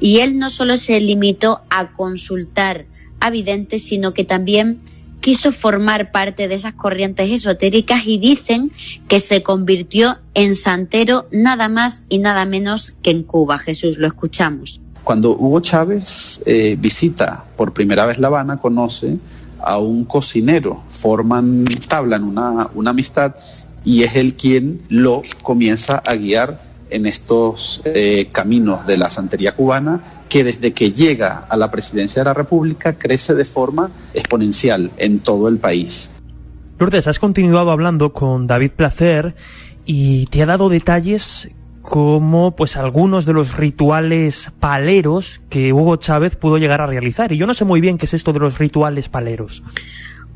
[0.00, 2.84] y él no solo se limitó a consultar
[3.20, 4.80] a videntes, sino que también
[5.24, 8.70] quiso formar parte de esas corrientes esotéricas y dicen
[9.08, 13.56] que se convirtió en santero nada más y nada menos que en Cuba.
[13.56, 14.82] Jesús, lo escuchamos.
[15.02, 19.16] Cuando Hugo Chávez eh, visita por primera vez La Habana, conoce
[19.62, 23.34] a un cocinero, forman, tablan una, una amistad
[23.82, 26.60] y es él quien lo comienza a guiar
[26.90, 32.22] en estos eh, caminos de la santería cubana que desde que llega a la presidencia
[32.22, 36.10] de la República crece de forma exponencial en todo el país.
[36.78, 39.34] Lourdes, has continuado hablando con David Placer
[39.84, 41.48] y te ha dado detalles
[41.82, 47.30] como pues algunos de los rituales paleros que Hugo Chávez pudo llegar a realizar.
[47.30, 49.62] Y yo no sé muy bien qué es esto de los rituales paleros.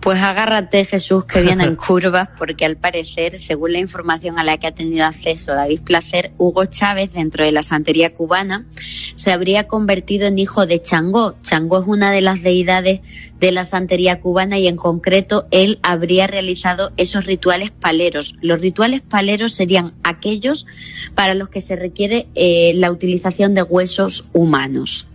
[0.01, 4.57] Pues agárrate, Jesús, que viene en curvas, porque al parecer, según la información a la
[4.57, 8.65] que ha tenido acceso David Placer, Hugo Chávez, dentro de la santería cubana,
[9.15, 11.35] se habría convertido en hijo de Changó.
[11.43, 13.01] Changó es una de las deidades
[13.41, 18.37] de la santería cubana y en concreto él habría realizado esos rituales paleros.
[18.41, 20.67] Los rituales paleros serían aquellos
[21.17, 25.09] para los que se requiere eh, la utilización de huesos humanos.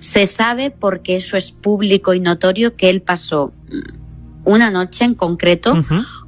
[0.00, 3.52] Se sabe, porque eso es público y notorio, que él pasó
[4.44, 5.84] una noche en concreto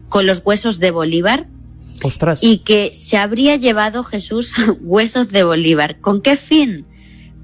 [0.09, 1.48] con los huesos de Bolívar.
[2.46, 6.00] Y que se habría llevado Jesús huesos de Bolívar.
[6.00, 6.87] ¿Con qué fin?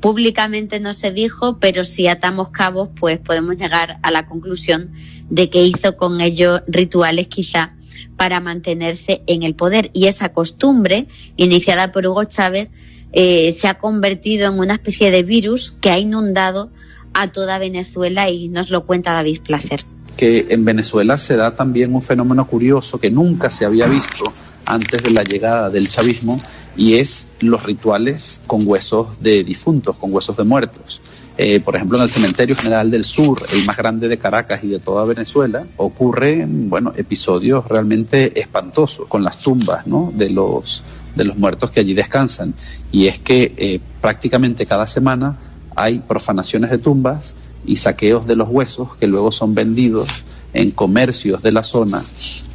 [0.00, 4.92] Públicamente no se dijo, pero si atamos cabos, pues podemos llegar a la conclusión
[5.28, 7.74] de que hizo con ellos rituales quizá
[8.16, 9.90] para mantenerse en el poder.
[9.92, 11.06] Y esa costumbre,
[11.36, 12.68] iniciada por Hugo Chávez,
[13.12, 16.70] eh, se ha convertido en una especie de virus que ha inundado
[17.12, 19.84] a toda Venezuela y nos lo cuenta David Placer
[20.20, 24.30] que en Venezuela se da también un fenómeno curioso que nunca se había visto
[24.66, 26.36] antes de la llegada del chavismo
[26.76, 31.00] y es los rituales con huesos de difuntos, con huesos de muertos.
[31.38, 34.68] Eh, por ejemplo, en el Cementerio General del Sur, el más grande de Caracas y
[34.68, 40.12] de toda Venezuela, ocurren bueno, episodios realmente espantosos con las tumbas ¿no?
[40.14, 40.84] de, los,
[41.16, 42.52] de los muertos que allí descansan.
[42.92, 45.38] Y es que eh, prácticamente cada semana
[45.74, 50.08] hay profanaciones de tumbas, y saqueos de los huesos que luego son vendidos
[50.52, 52.02] en comercios de la zona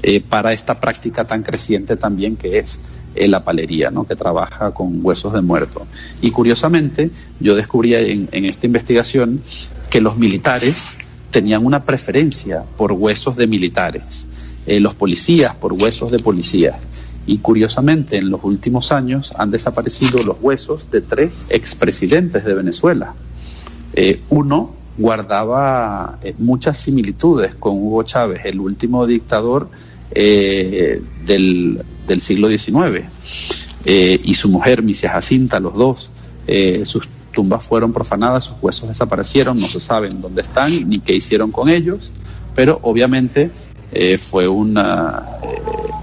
[0.04, 2.80] eh, para esta práctica tan creciente también que es
[3.15, 4.06] eh, la palería, ¿no?
[4.06, 5.88] que trabaja con huesos de muerto.
[6.22, 9.41] Y curiosamente, yo descubrí en, esta investigación
[9.89, 10.98] que los militares
[11.32, 14.28] tenían una preferencia por huesos de militares,
[14.65, 16.76] eh, los policías por huesos de policías.
[17.28, 23.15] Y curiosamente, en los últimos años han desaparecido los huesos de tres expresidentes de Venezuela.
[24.30, 29.69] uno guardaba eh, muchas similitudes con Hugo Chávez, el último dictador
[30.12, 31.84] eh, del,
[32.21, 33.05] siglo XIX,
[33.86, 36.12] eh, y su mujer, Misia Jacinta, los dos.
[36.84, 41.51] sus tumbas fueron profanadas, sus huesos desaparecieron, no se saben dónde están ni qué hicieron
[41.51, 42.13] con ellos,
[42.53, 43.51] pero obviamente
[44.19, 45.25] fue una,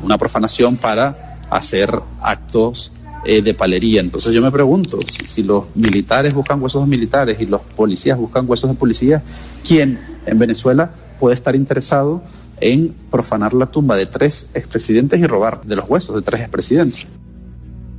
[0.03, 2.93] una profanación para hacer actos
[3.25, 4.01] eh, de palería.
[4.01, 8.49] Entonces yo me pregunto, si, los militares buscan huesos de militares y los policías buscan
[8.49, 9.23] huesos de policías,
[9.67, 12.23] ¿quién en Venezuela puede estar interesado
[12.61, 17.07] en profanar la tumba de tres expresidentes y robar de los huesos de tres expresidentes?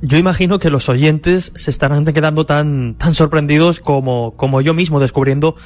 [0.02, 5.00] Yo imagino que los oyentes se estarán quedando tan, tan sorprendidos como, como yo mismo
[5.00, 5.56] descubriendo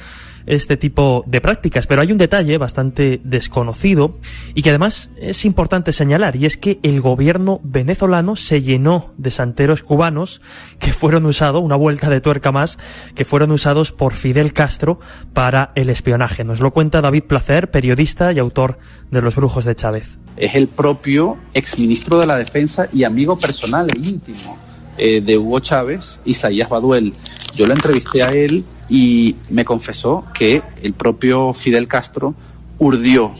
[0.49, 1.87] este tipo de prácticas.
[1.87, 4.17] Pero hay un detalle bastante desconocido
[4.55, 9.31] y que además es importante señalar y es que el gobierno venezolano se llenó de
[9.31, 10.41] santeros cubanos
[10.79, 12.79] que fueron usados, una vuelta de tuerca más,
[13.13, 14.99] que fueron usados por Fidel Castro
[15.33, 16.43] para el espionaje.
[16.43, 18.79] Nos lo cuenta David Placer, periodista y autor
[19.11, 20.17] de Los Brujos de Chávez.
[20.35, 24.68] Es el propio exministro de la Defensa y amigo personal e íntimo
[24.99, 27.13] eh, de Hugo Chávez, Isaías Baduel.
[27.55, 32.35] Yo lo entrevisté a él y me confesó que el propio Fidel Castro
[32.77, 33.33] urdió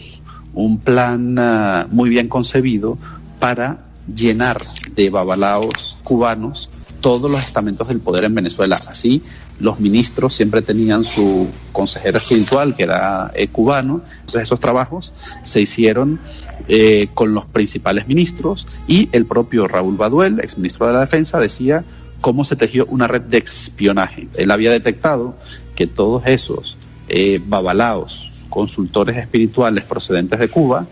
[0.54, 2.98] un plan ah, muy bien concebido
[3.39, 4.62] para llenar
[4.95, 6.69] de babalaos cubanos
[7.02, 8.80] todos los estamentos del poder en Venezuela.
[8.88, 9.22] Así,
[9.60, 14.02] los ministros siempre tenían su consejero espiritual, que era eh, cubano.
[14.19, 16.19] Entonces, esos trabajos se hicieron
[16.67, 21.84] eh, con los principales ministros y el propio Raúl Baduel, exministro de la Defensa, decía
[22.22, 24.28] cómo se tejió una red de espionaje.
[24.36, 25.36] Él había detectado
[25.76, 30.88] que todos esos eh, babalaos, consultores espirituales procedentes de Cuba,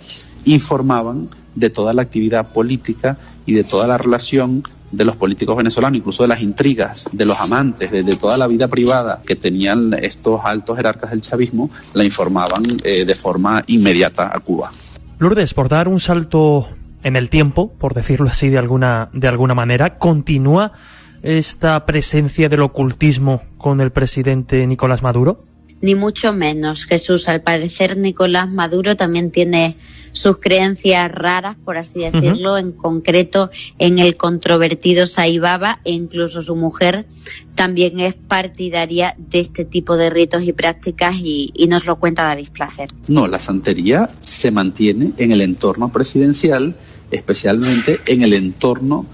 [0.46, 5.98] informaban de toda la actividad política y de toda la relación de los políticos venezolanos,
[5.98, 10.42] incluso de las intrigas, de los amantes, de, toda la vida privada que tenían estos
[10.44, 14.72] altos jerarcas del chavismo, la informaban eh, de forma inmediata a Cuba.
[15.20, 16.70] Lourdes, por dar un salto
[17.04, 20.74] en el tiempo, por decirlo así de alguna, de alguna manera, continúa
[21.22, 25.44] esta presencia del ocultismo con el presidente Nicolás Maduro?
[25.82, 26.86] Ni mucho menos.
[26.86, 29.78] Jesús, al parecer Nicolás Maduro también tiene
[30.12, 36.56] sus creencias raras, por así decirlo, en concreto en el controvertido Saibaba e incluso su
[36.56, 37.06] mujer
[37.54, 42.24] también es partidaria de este tipo de ritos y prácticas y, y nos lo cuenta
[42.24, 42.90] David Placer.
[43.08, 46.76] No, la santería se mantiene en el entorno presidencial,
[47.12, 49.06] especialmente en el entorno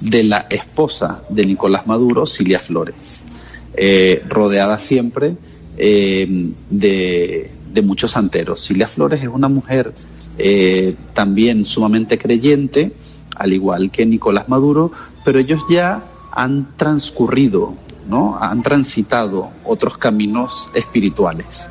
[0.00, 3.24] de la esposa de Nicolás Maduro, Cilia Flores,
[3.74, 5.36] eh, rodeada siempre
[5.78, 7.50] eh, de,
[7.82, 8.66] muchos santeros.
[8.66, 9.94] Cilia Flores es una mujer
[10.36, 12.90] eh, también sumamente creyente,
[13.36, 14.90] al igual que Nicolás Maduro,
[15.24, 17.74] pero ellos ya han transcurrido,
[18.08, 18.36] ¿no?
[18.40, 21.70] han transitado otros caminos espirituales.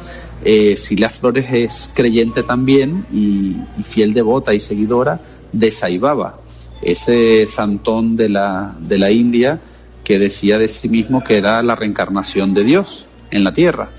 [0.78, 5.20] Cilia Flores es creyente también y, y fiel devota y seguidora
[5.52, 6.40] de Saibaba,
[6.82, 9.60] ese santón de la, de la India
[10.06, 13.90] que decía de sí mismo que era la reencarnación de Dios en la tierra.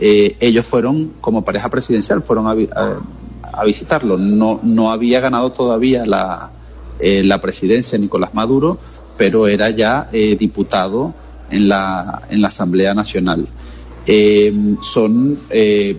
[0.00, 4.16] Eh, ellos fueron, como pareja presidencial, fueron a, visitarlo.
[4.16, 6.50] No, no había ganado todavía la,
[6.98, 8.78] eh, la presidencia Nicolás Maduro,
[9.16, 11.14] pero era ya eh, diputado
[11.50, 13.46] en la, en la Asamblea Nacional.
[14.82, 15.38] son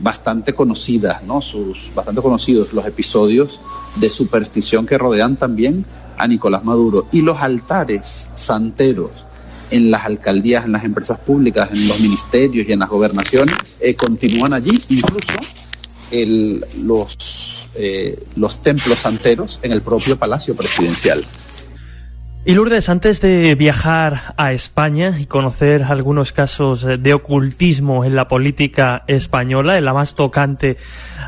[0.01, 1.41] bastante conocidas, ¿no?
[1.41, 3.61] Sus, bastante conocidos los episodios
[3.95, 5.85] de superstición que rodean también
[6.17, 7.07] a Nicolás Maduro.
[7.13, 9.11] Y los altares santeros
[9.73, 13.95] en las alcaldías, en las empresas públicas, en los ministerios y en las gobernaciones, eh,
[13.95, 15.39] continúan allí, incluso
[16.77, 21.25] los, eh, los templos santeros en el propio Palacio Presidencial.
[22.45, 28.27] Y Lourdes, antes de viajar a España y conocer algunos casos de ocultismo en la
[28.27, 30.75] política española, en la más tocante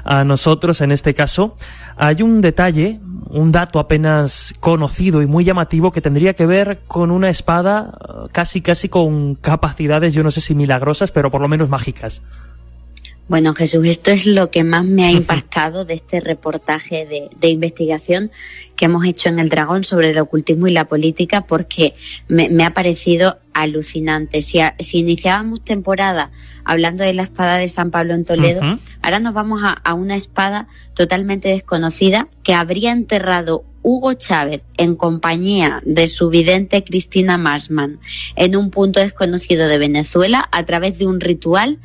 [0.03, 1.55] a nosotros en este caso,
[1.95, 2.99] hay un detalle,
[3.30, 7.97] un dato apenas conocido y muy llamativo que tendría que ver con una espada
[8.34, 12.24] casi casi con capacidades, yo no sé si milagrosas, pero por lo menos mágicas.
[13.28, 18.30] Bueno, Jesús, esto es lo que más me ha impactado de este reportaje de, investigación
[18.76, 21.95] que hemos hecho en El Dragón sobre el ocultismo y la política, porque
[22.28, 24.43] me, ha parecido alucinante.
[24.43, 24.59] Si,
[24.93, 26.30] iniciábamos temporada
[26.65, 28.61] hablando de la espada de San Pablo en Toledo,
[29.01, 35.82] ahora nos vamos a, una espada totalmente desconocida que habría enterrado Hugo Chávez en compañía
[35.84, 37.99] de su vidente Cristina Masman
[38.36, 41.80] en un punto desconocido de Venezuela a través de un ritual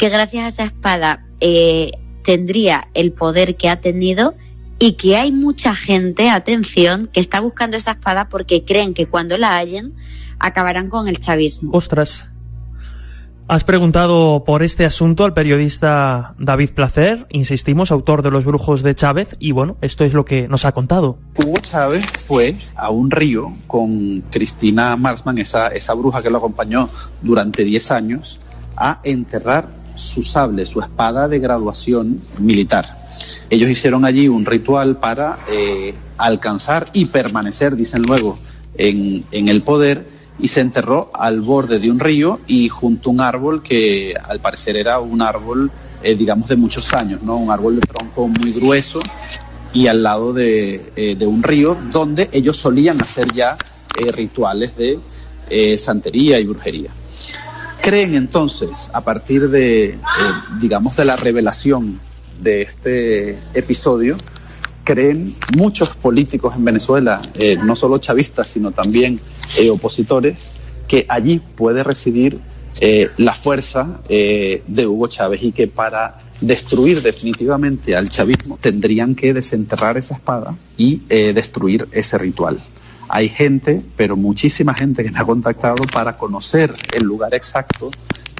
[0.00, 1.92] que gracias a esa espada eh,
[2.24, 4.34] tendría el poder que ha tenido
[4.78, 9.36] y que hay mucha gente, atención, que está buscando esa espada porque creen que cuando
[9.36, 9.92] la hallen
[10.38, 11.72] acabarán con el chavismo.
[11.74, 12.24] Ostras.
[13.46, 18.94] Has preguntado por este asunto al periodista David Placer, insistimos, autor de Los Brujos de
[18.94, 21.18] Chávez, y bueno, esto es lo que nos ha contado.
[21.36, 26.88] Hugo Chávez fue a un río con Cristina Marsman, esa, esa bruja que lo acompañó
[27.20, 28.40] durante 10 años,
[28.76, 33.00] a enterrar su sable, su espada de graduación militar.
[33.50, 38.38] Ellos hicieron allí un ritual para eh, alcanzar y permanecer, dicen luego,
[38.74, 43.20] en, el poder y se enterró al borde de un río y junto a un
[43.20, 45.70] árbol que al parecer era un árbol,
[46.02, 47.36] eh, digamos, de muchos años, ¿no?
[47.36, 49.00] Un árbol de tronco muy grueso
[49.72, 53.56] y al lado de, eh, de un río donde ellos solían hacer ya
[54.16, 54.98] rituales de
[55.78, 56.90] santería y brujería.
[57.82, 59.98] Creen entonces, a partir de, eh,
[60.60, 61.98] digamos, de la revelación
[62.40, 64.18] de este episodio,
[64.84, 69.18] creen muchos políticos en Venezuela, eh, no solo chavistas, sino también
[69.58, 70.36] eh, opositores,
[70.86, 72.40] que allí puede residir
[73.16, 79.98] la fuerza de Hugo Chávez y que para destruir definitivamente al chavismo tendrían que desenterrar
[79.98, 82.58] esa espada y destruir ese ritual.
[83.12, 87.90] Hay gente, pero muchísima gente que me ha contactado para conocer el lugar exacto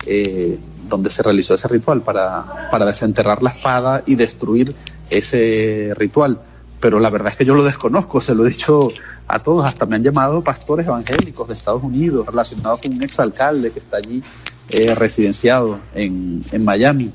[0.06, 0.58] eh,
[0.88, 4.74] donde se realizó ese ritual, para, para desenterrar la espada y destruir
[5.08, 6.40] ese ritual.
[6.78, 8.90] Pero la verdad es que yo lo desconozco, se lo he dicho
[9.26, 13.70] a todos, hasta me han llamado pastores evangélicos de Estados Unidos relacionados con un exalcalde
[13.70, 14.22] que está allí
[14.68, 17.12] eh, residenciado en, en Miami.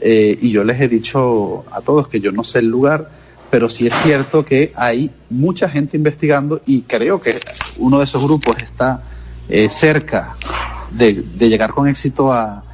[0.00, 3.10] Eh, y yo les he dicho a todos que yo no sé el lugar,
[3.50, 7.38] pero sí es cierto que hay mucha gente investigando y creo que
[7.78, 9.02] uno de esos grupos está
[9.48, 10.36] eh, cerca
[10.90, 12.64] de, llegar con éxito a,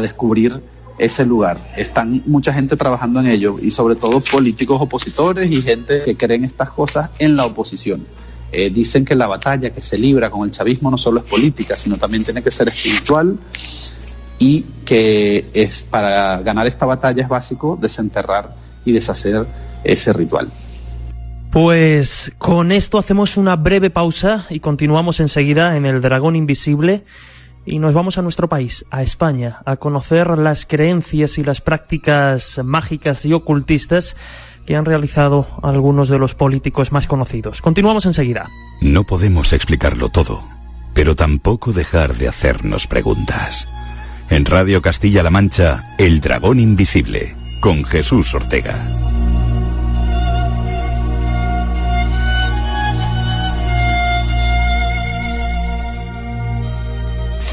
[0.00, 0.60] descubrir
[0.98, 1.72] ese lugar.
[1.76, 6.44] Están mucha gente trabajando en ello y sobre todo políticos opositores y gente que creen
[6.44, 8.04] estas cosas en la oposición.
[8.50, 11.76] Eh, dicen que la batalla que se libra con el chavismo no solo es política,
[11.76, 13.38] sino también tiene que ser espiritual
[14.38, 19.46] y que es para ganar esta batalla es básico desenterrar y deshacer
[19.92, 20.50] ese ritual.
[21.52, 27.04] Pues con esto hacemos una breve pausa y continuamos enseguida en el Dragón Invisible
[27.64, 32.60] y nos vamos a nuestro país, a España, a conocer las creencias y las prácticas
[32.64, 34.16] mágicas y ocultistas
[34.66, 37.62] que han realizado algunos de los políticos más conocidos.
[37.62, 38.48] Continuamos enseguida.
[38.80, 40.46] No podemos explicarlo todo,
[40.92, 43.68] pero tampoco dejar de hacernos preguntas.
[44.28, 49.15] En Radio Castilla-La Mancha, El Dragón Invisible, con Jesús Ortega.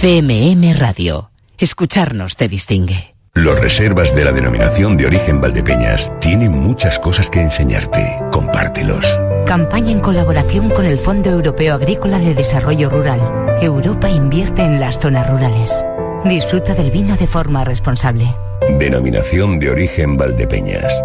[0.03, 1.31] CMM Radio.
[1.57, 3.15] Escucharnos te distingue.
[3.35, 8.19] Los reservas de la denominación de origen Valdepeñas tienen muchas cosas que enseñarte.
[8.29, 9.05] Compártelos.
[9.47, 13.21] Campaña en colaboración con el Fondo Europeo Agrícola de Desarrollo Rural.
[13.61, 15.71] Europa invierte en las zonas rurales.
[16.25, 18.25] Disfruta del vino de forma responsable.
[18.77, 21.01] Denominación de origen Valdepeñas.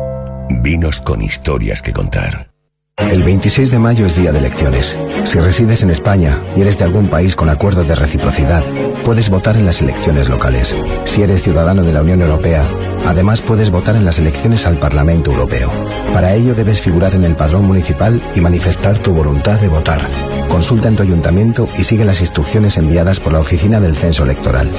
[0.50, 2.50] Vinos con historias que contar.
[2.98, 4.96] El 26 de mayo es día de elecciones.
[5.24, 8.62] Si resides en España y eres de algún país con acuerdo de reciprocidad,
[9.04, 10.74] puedes votar en las elecciones locales.
[11.06, 12.68] Si eres ciudadano de la Unión Europea,
[13.06, 15.70] además puedes votar en las elecciones al Parlamento Europeo.
[16.12, 20.06] Para ello debes figurar en el padrón municipal y manifestar tu voluntad de votar.
[20.48, 24.70] Consulta en tu ayuntamiento y sigue las instrucciones enviadas por la Oficina del Censo Electoral.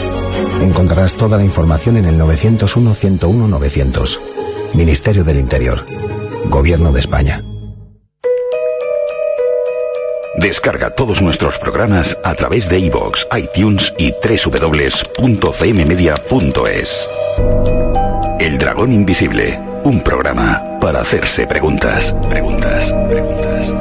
[0.62, 4.20] Encontrarás toda la información en el 901-101-900.
[4.74, 5.86] Ministerio del Interior.
[6.50, 7.44] Gobierno de España.
[10.36, 17.10] Descarga todos nuestros programas a través de iVoox, iTunes y www.cmmedia.es.
[18.40, 23.74] El Dragón Invisible, un programa para hacerse preguntas, preguntas, preguntas.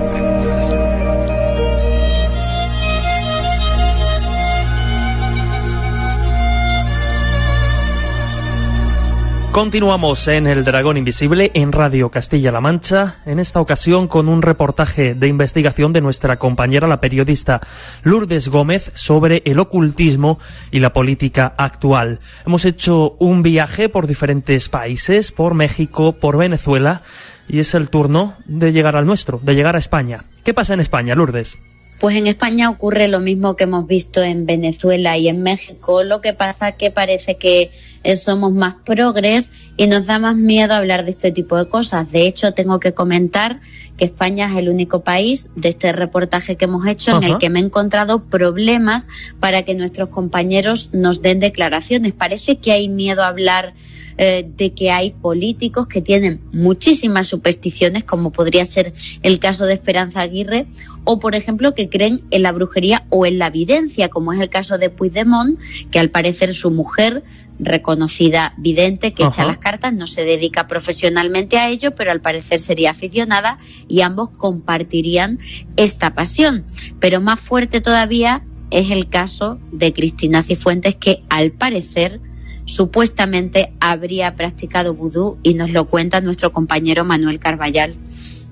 [9.58, 15.14] Continuamos en El Dragón Invisible en Radio Castilla-La Mancha, en esta ocasión con un reportaje
[15.16, 17.60] de investigación de nuestra compañera, la periodista
[18.04, 20.38] Lourdes Gómez, sobre el ocultismo
[20.70, 22.20] y la política actual.
[22.46, 27.02] Hemos hecho un viaje por diferentes países, por México, por Venezuela,
[27.48, 30.22] y es el turno de llegar al nuestro, de llegar a España.
[30.44, 31.58] ¿Qué pasa en España, Lourdes?
[31.98, 36.20] Pues en España ocurre lo mismo que hemos visto en Venezuela y en México, lo
[36.20, 37.72] que pasa que parece que
[38.02, 42.10] eh, somos más progres y nos da más miedo hablar de este tipo de cosas.
[42.10, 43.60] De hecho, tengo que comentar
[43.96, 47.50] que España es el único país de este reportaje que hemos hecho en el que
[47.50, 49.08] me he encontrado problemas
[49.40, 52.12] para que nuestros compañeros nos den declaraciones.
[52.12, 53.74] Parece que hay miedo a hablar
[54.20, 58.92] eh, de que hay políticos que tienen muchísimas supersticiones, como podría ser
[59.22, 60.66] el caso de Esperanza Aguirre,
[61.04, 64.48] o por ejemplo que creen en la brujería o en la evidencia, como es el
[64.48, 65.60] caso de Puigdemont,
[65.92, 67.22] que al parecer su mujer,
[67.58, 72.60] reconocida vidente, que echa las cartas, no se dedica profesionalmente a ello, pero al parecer
[72.60, 75.38] sería aficionada y ambos compartirían
[75.76, 76.64] esta pasión.
[77.00, 82.20] Pero más fuerte todavía es el caso de Cristina Cifuentes, que al parecer
[82.66, 87.96] supuestamente habría practicado vudú y nos lo cuenta nuestro compañero Manuel Carballal.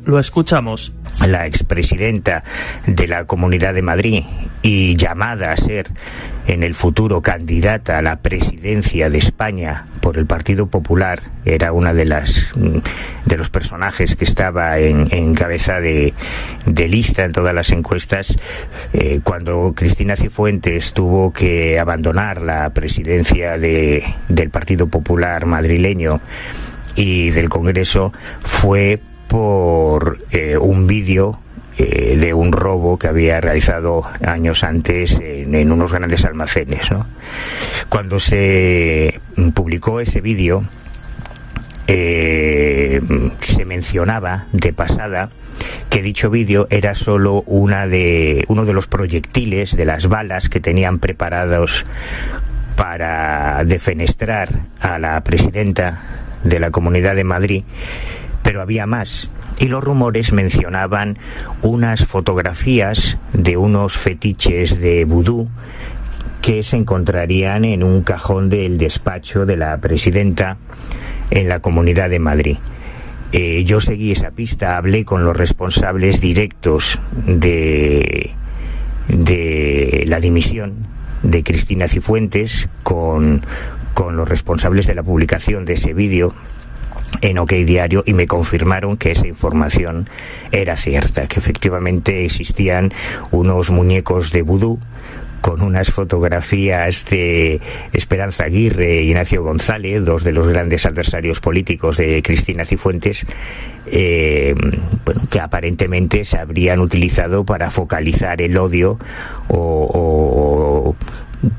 [0.07, 0.93] Lo escuchamos.
[1.27, 2.45] La expresidenta
[2.87, 4.23] de la Comunidad de Madrid
[4.63, 5.89] y llamada a ser
[6.47, 11.93] en el futuro candidata a la presidencia de España por el Partido Popular era una
[11.93, 12.53] de las
[13.25, 16.15] de los personajes que estaba en, cabeza de,
[16.67, 18.39] lista en todas las encuestas
[18.93, 26.21] eh, cuando Cristina Cifuentes tuvo que abandonar la presidencia de, del Partido Popular madrileño
[26.95, 31.41] y del Congreso fue por eh, un vídeo
[31.79, 36.89] eh, de un robo que había realizado años antes en, unos grandes almacenes.
[37.89, 39.21] Cuando se
[39.53, 40.65] publicó ese vídeo,
[41.87, 43.01] eh,
[43.41, 45.29] se mencionaba de pasada
[45.91, 50.61] que dicho vídeo era solo una de, uno de los proyectiles de las balas que
[50.61, 51.85] tenían preparados
[52.75, 54.49] para defenestrar
[54.81, 56.03] a la presidenta
[56.43, 57.65] de la Comunidad de Madrid
[58.47, 59.29] pero había más.
[59.59, 61.19] Y los rumores mencionaban
[61.63, 65.49] unas fotografías de unos fetiches de vudú
[66.43, 70.59] que se encontrarían en un cajón del despacho de la presidenta
[71.33, 72.57] en la Comunidad de Madrid.
[73.33, 78.33] Eh, yo seguí esa pista, hablé con los responsables directos de,
[80.07, 80.87] la dimisión
[81.25, 83.45] de Cristina Cifuentes, con,
[83.93, 86.33] con los responsables de la publicación de ese vídeo
[87.21, 90.09] en OK Diario y me confirmaron que esa información
[90.53, 92.93] era cierta, que efectivamente existían
[93.31, 94.79] unos muñecos de vudú
[95.41, 97.61] con unas fotografías de
[97.93, 103.25] Esperanza Aguirre y Ignacio González, dos de los grandes adversarios políticos de Cristina Cifuentes,
[103.87, 104.57] eh,
[105.31, 108.99] que aparentemente se habrían utilizado para focalizar el odio
[109.47, 110.97] o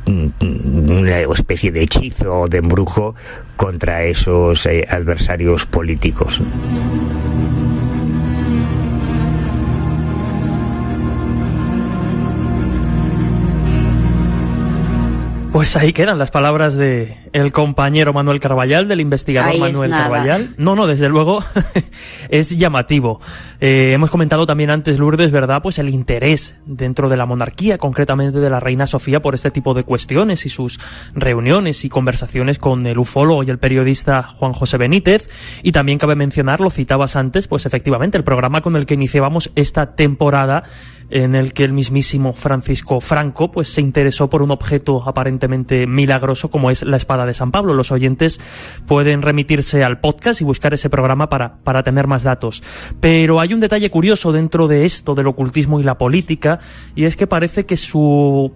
[0.06, 3.16] una especie de hechizo o de embrujo
[3.56, 6.42] contra esos eh, adversarios políticos.
[15.52, 20.56] Pues ahí quedan las palabras de el compañero Manuel Carballal, del investigador Manuel Carballal.
[20.58, 21.44] No, no, desde luego
[22.30, 23.22] es llamativo.
[23.60, 25.62] Eh, hemos comentado también antes, Lourdes, ¿verdad?
[25.62, 29.76] Pues el interés dentro de la monarquía, concretamente de la reina Sofía, por este tipo
[29.76, 30.80] de cuestiones y sus
[31.14, 35.30] reuniones y conversaciones con el ufólogo y el periodista Juan José Benítez.
[35.62, 39.52] Y también cabe mencionar, lo citabas antes, pues efectivamente el programa con el que iniciábamos
[39.56, 40.64] esta temporada
[41.10, 46.50] en el que el mismísimo Francisco Franco pues se interesó por un objeto aparentemente milagroso
[46.50, 47.74] como es la espada de San Pablo.
[47.74, 48.40] Los oyentes
[48.88, 52.64] pueden remitirse al podcast y buscar ese programa para, para tener más datos.
[53.00, 56.60] Pero hay un detalle curioso dentro de esto del ocultismo y la política
[56.96, 58.52] y es que parece que su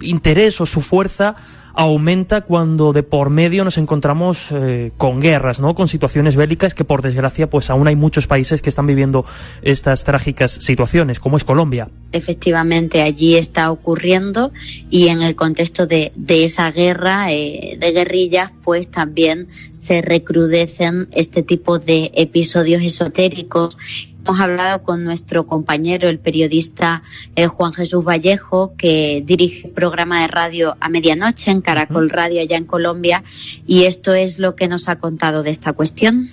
[0.00, 1.36] interés o su fuerza
[1.74, 5.74] aumenta cuando de por medio nos encontramos eh, con guerras, ¿no?
[5.74, 9.24] Con situaciones bélicas que por desgracia pues aún hay muchos países que están viviendo
[9.62, 11.88] estas trágicas situaciones, como es Colombia.
[12.12, 14.52] Efectivamente, allí está ocurriendo
[14.90, 21.08] y en el contexto de, de esa guerra eh, de guerrillas pues también se recrudecen
[21.12, 23.78] este tipo de episodios esotéricos
[24.24, 27.02] Hemos hablado con nuestro compañero, el periodista
[27.36, 32.42] eh, Juan Jesús Vallejo, que dirige el programa de radio a medianoche en Caracol Radio
[32.42, 33.24] allá en Colombia,
[33.66, 36.28] y esto es lo que nos ha contado de esta cuestión.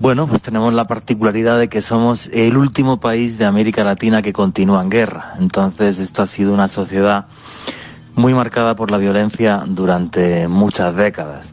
[0.00, 4.32] Bueno, pues tenemos la particularidad de que somos el último país de América Latina que
[4.32, 5.34] continúa en guerra.
[5.38, 7.26] Entonces, esto ha sido una sociedad
[8.14, 11.52] muy marcada por la violencia durante muchas décadas.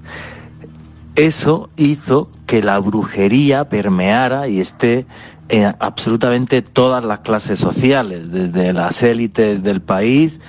[1.16, 5.06] Eso hizo que la brujería permeara y esté
[5.50, 10.40] en absolutamente todas las clases sociales, desde las élites del país,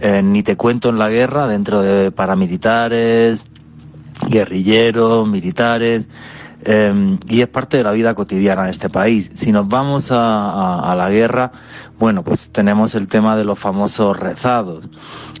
[0.00, 3.46] eh, ni te cuento en la guerra, dentro de paramilitares,
[4.28, 6.08] guerrilleros, militares,
[6.64, 9.30] em, y es parte de la vida cotidiana de este país.
[9.34, 11.52] Si nos vamos a, la guerra,
[11.98, 14.88] bueno, pues tenemos el tema de los famosos rezados,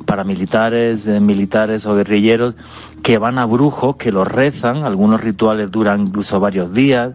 [0.06, 2.56] paramilitares, eh, militares o guerrilleros
[3.02, 7.12] que van a brujos, que los rezan, algunos rituales duran incluso varios días,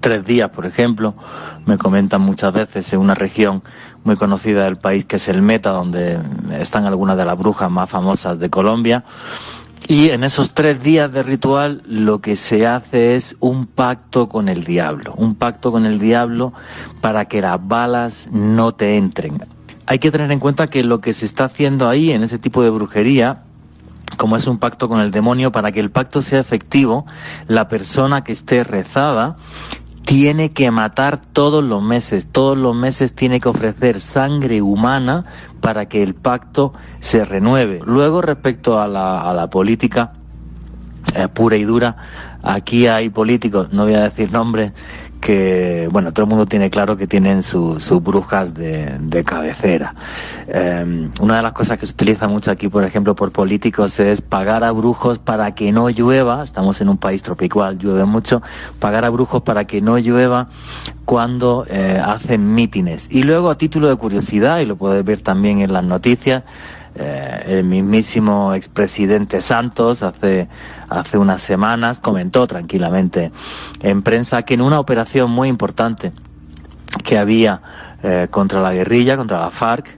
[0.00, 1.14] tres días, por ejemplo.
[1.66, 3.62] Me comentan muchas veces en una región
[4.04, 6.18] muy conocida del país que es el Meta, donde
[6.58, 9.04] están algunas de las brujas más famosas de Colombia.
[9.86, 14.48] Y en esos tres días de ritual lo que se hace es un pacto con
[14.48, 16.52] el diablo, un pacto con el diablo
[17.00, 19.44] para que las balas no te entren.
[19.86, 22.62] Hay que tener en cuenta que lo que se está haciendo ahí en ese tipo
[22.62, 23.44] de brujería
[24.18, 27.06] como es un pacto con el demonio, para que el pacto sea efectivo,
[27.46, 29.38] la persona que esté rezada
[30.04, 35.24] tiene que matar todos los meses, todos los meses tiene que ofrecer sangre humana
[35.60, 37.80] para que el pacto se renueve.
[37.84, 40.12] Luego, respecto a la, política
[41.14, 41.96] eh, pura y dura,
[42.42, 44.72] aquí hay políticos, no voy a decir nombres,
[45.20, 49.94] que, bueno, todo el mundo tiene claro que tienen sus brujas de, cabecera.
[50.46, 54.20] Em, una de las cosas que se utiliza mucho aquí, por ejemplo, por políticos es
[54.20, 58.42] pagar a brujos para que no llueva, estamos en un país tropical, llueve mucho,
[58.78, 60.48] pagar a brujos para que no llueva
[61.04, 63.08] cuando eh, hacen mítines.
[63.10, 66.44] Y luego, a título de curiosidad, y lo puedes ver también en las noticias,
[67.00, 70.48] eh, el mismísimo expresidente Santos hace,
[70.88, 73.30] hace unas semanas comentó tranquilamente
[73.80, 76.10] en prensa que en una operación muy importante
[77.04, 77.60] que había
[78.02, 79.96] eh, contra la guerrilla, contra la FARC,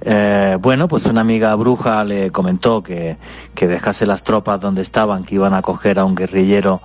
[0.00, 3.18] eh, bueno, pues una amiga bruja le comentó que,
[3.54, 6.80] que, dejase las tropas donde estaban, que iban a coger a un guerrillero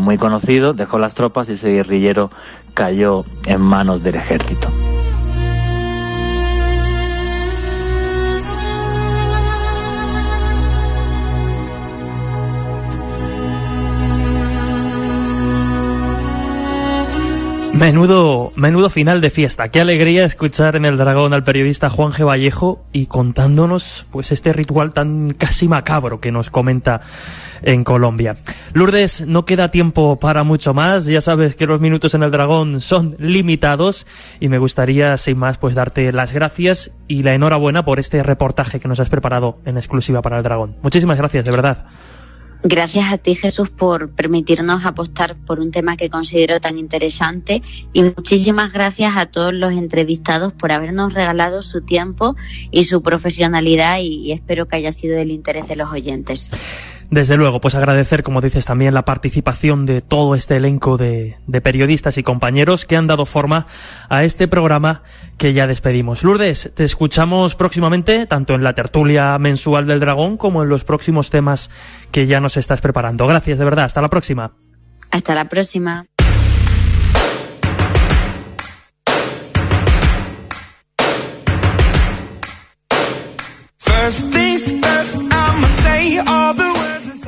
[0.00, 2.30] muy conocido, dejó las tropas y ese guerrillero
[2.72, 4.70] cayó en manos del ejército.
[17.80, 19.70] Menudo, menudo final de fiesta.
[19.70, 22.26] Qué alegría escuchar en el Dragón al periodista Juan G.
[22.26, 27.00] Vallejo y contándonos pues este ritual tan casi macabro que nos comenta
[27.62, 28.36] en Colombia.
[28.74, 31.06] Lourdes, no queda tiempo para mucho más.
[31.06, 34.06] Ya sabes que los minutos en el Dragón son limitados
[34.40, 38.78] y me gustaría, sin más, pues darte las gracias y la enhorabuena por este reportaje
[38.78, 40.76] que nos has preparado en exclusiva para el Dragón.
[40.82, 41.86] Muchísimas gracias, de verdad.
[42.62, 47.62] Gracias a ti, Jesús, por permitirnos apostar por un tema que considero tan interesante
[47.94, 52.36] y muchísimas gracias a todos los entrevistados por habernos regalado su tiempo
[52.70, 56.50] y su profesionalidad y espero que haya sido del interés de los oyentes.
[57.10, 61.60] Desde luego, pues agradecer, como dices también, la participación de todo este elenco de, de,
[61.60, 63.66] periodistas y compañeros que han dado forma
[64.08, 65.02] a este programa
[65.36, 66.22] que ya despedimos.
[66.22, 71.30] Lourdes, te escuchamos próximamente, tanto en la tertulia mensual del dragón como en los próximos
[71.30, 71.70] temas
[72.12, 73.26] que ya nos estás preparando.
[73.26, 73.86] Gracias, de verdad.
[73.86, 74.52] Hasta la próxima.
[75.10, 76.06] Hasta la próxima.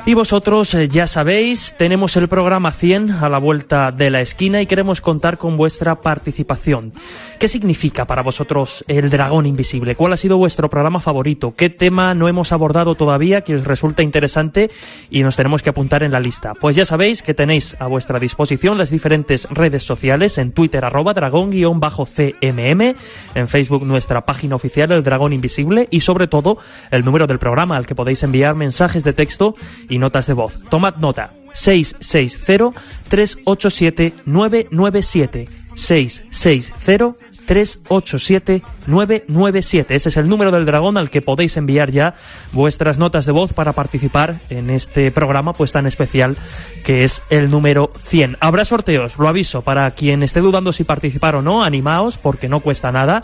[0.05, 4.61] Y vosotros eh, ya sabéis, tenemos el programa 100 a la vuelta de la esquina
[4.61, 6.93] y queremos contar con vuestra participación.
[7.39, 9.97] ¿Qué significa para vosotros el dragón invisible?
[9.97, 11.55] ¿Cuál ha sido vuestro programa favorito?
[11.57, 14.71] ¿Qué tema no hemos abordado todavía que os resulta interesante
[15.11, 16.53] y nos tenemos que apuntar en la lista?
[16.61, 21.15] Pues ya sabéis que tenéis a vuestra disposición las diferentes redes sociales en Twitter arroba
[21.15, 22.95] dragón-cmm,
[23.35, 26.59] en Facebook nuestra página oficial El Dragón Invisible y sobre todo
[26.93, 29.57] el número del programa al que podéis enviar mensajes de texto
[29.99, 30.63] notas de voz.
[30.71, 31.33] Tomad nota.
[31.55, 39.87] 660 387 997 660 387-997.
[39.91, 42.15] Ese es el número del dragón al que podéis enviar ya
[42.53, 46.37] vuestras notas de voz para participar en este programa pues tan especial
[46.85, 48.37] que es el número 100.
[48.41, 52.61] Habrá sorteos, lo aviso, para quien esté dudando si participar o no, animaos porque no
[52.61, 53.23] cuesta nada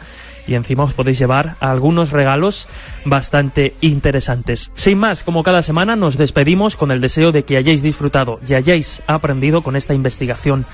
[0.49, 2.68] y encima os podéis llevar algunos regalos
[3.05, 4.70] bastante interesantes.
[4.74, 8.55] Sin más, como cada semana nos despedimos con el deseo de que hayáis disfrutado y
[8.55, 10.66] hayáis aprendido con esta investigación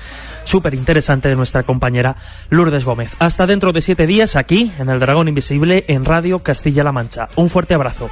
[0.45, 2.15] súper interesante de nuestra compañera
[2.49, 3.11] Lourdes Gómez.
[3.19, 7.27] Hasta dentro de siete días aquí en El Dragón Invisible en Radio Castilla-La Mancha.
[7.35, 8.09] Un fuerte abrazo.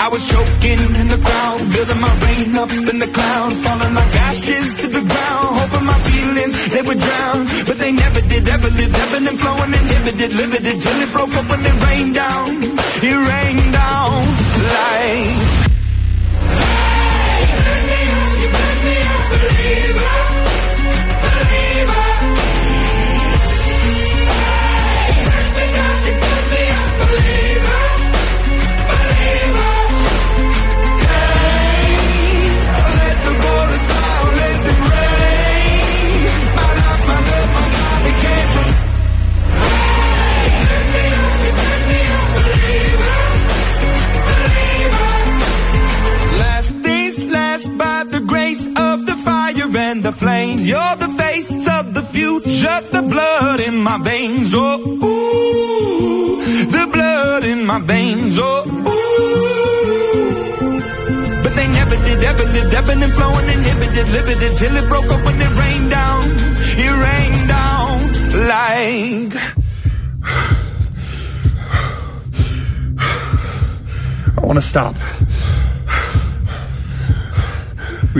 [0.00, 4.14] I was choking in the crowd, building my rain up in the cloud, falling like
[4.28, 8.70] ashes to the ground, hoping my feelings they would drown, but they never did, ever
[8.70, 12.62] did, ebbing and flowing, inhibited, limited, till it broke up when it rained down,
[13.02, 14.24] it rained down
[14.72, 15.37] like.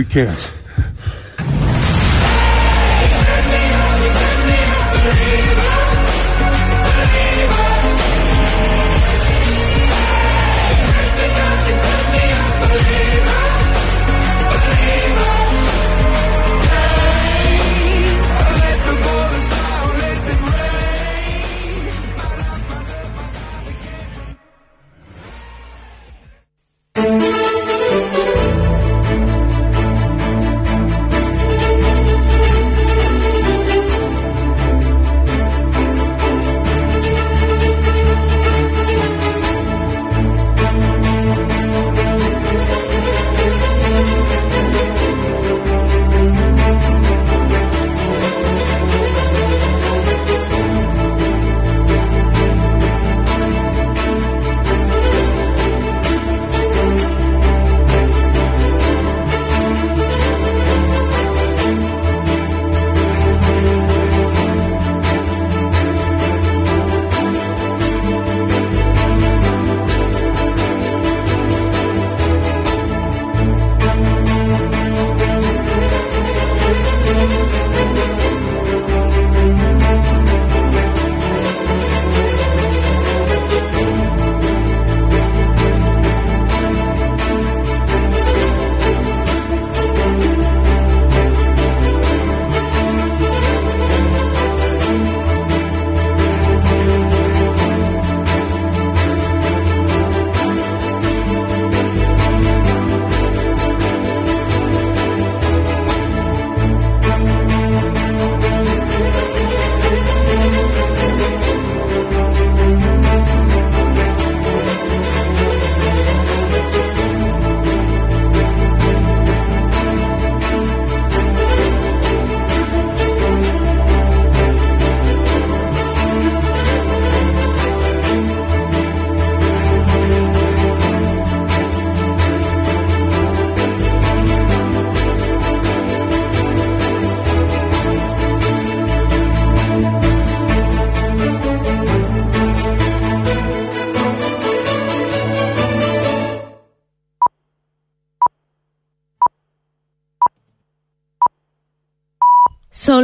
[0.09, 0.58] kids.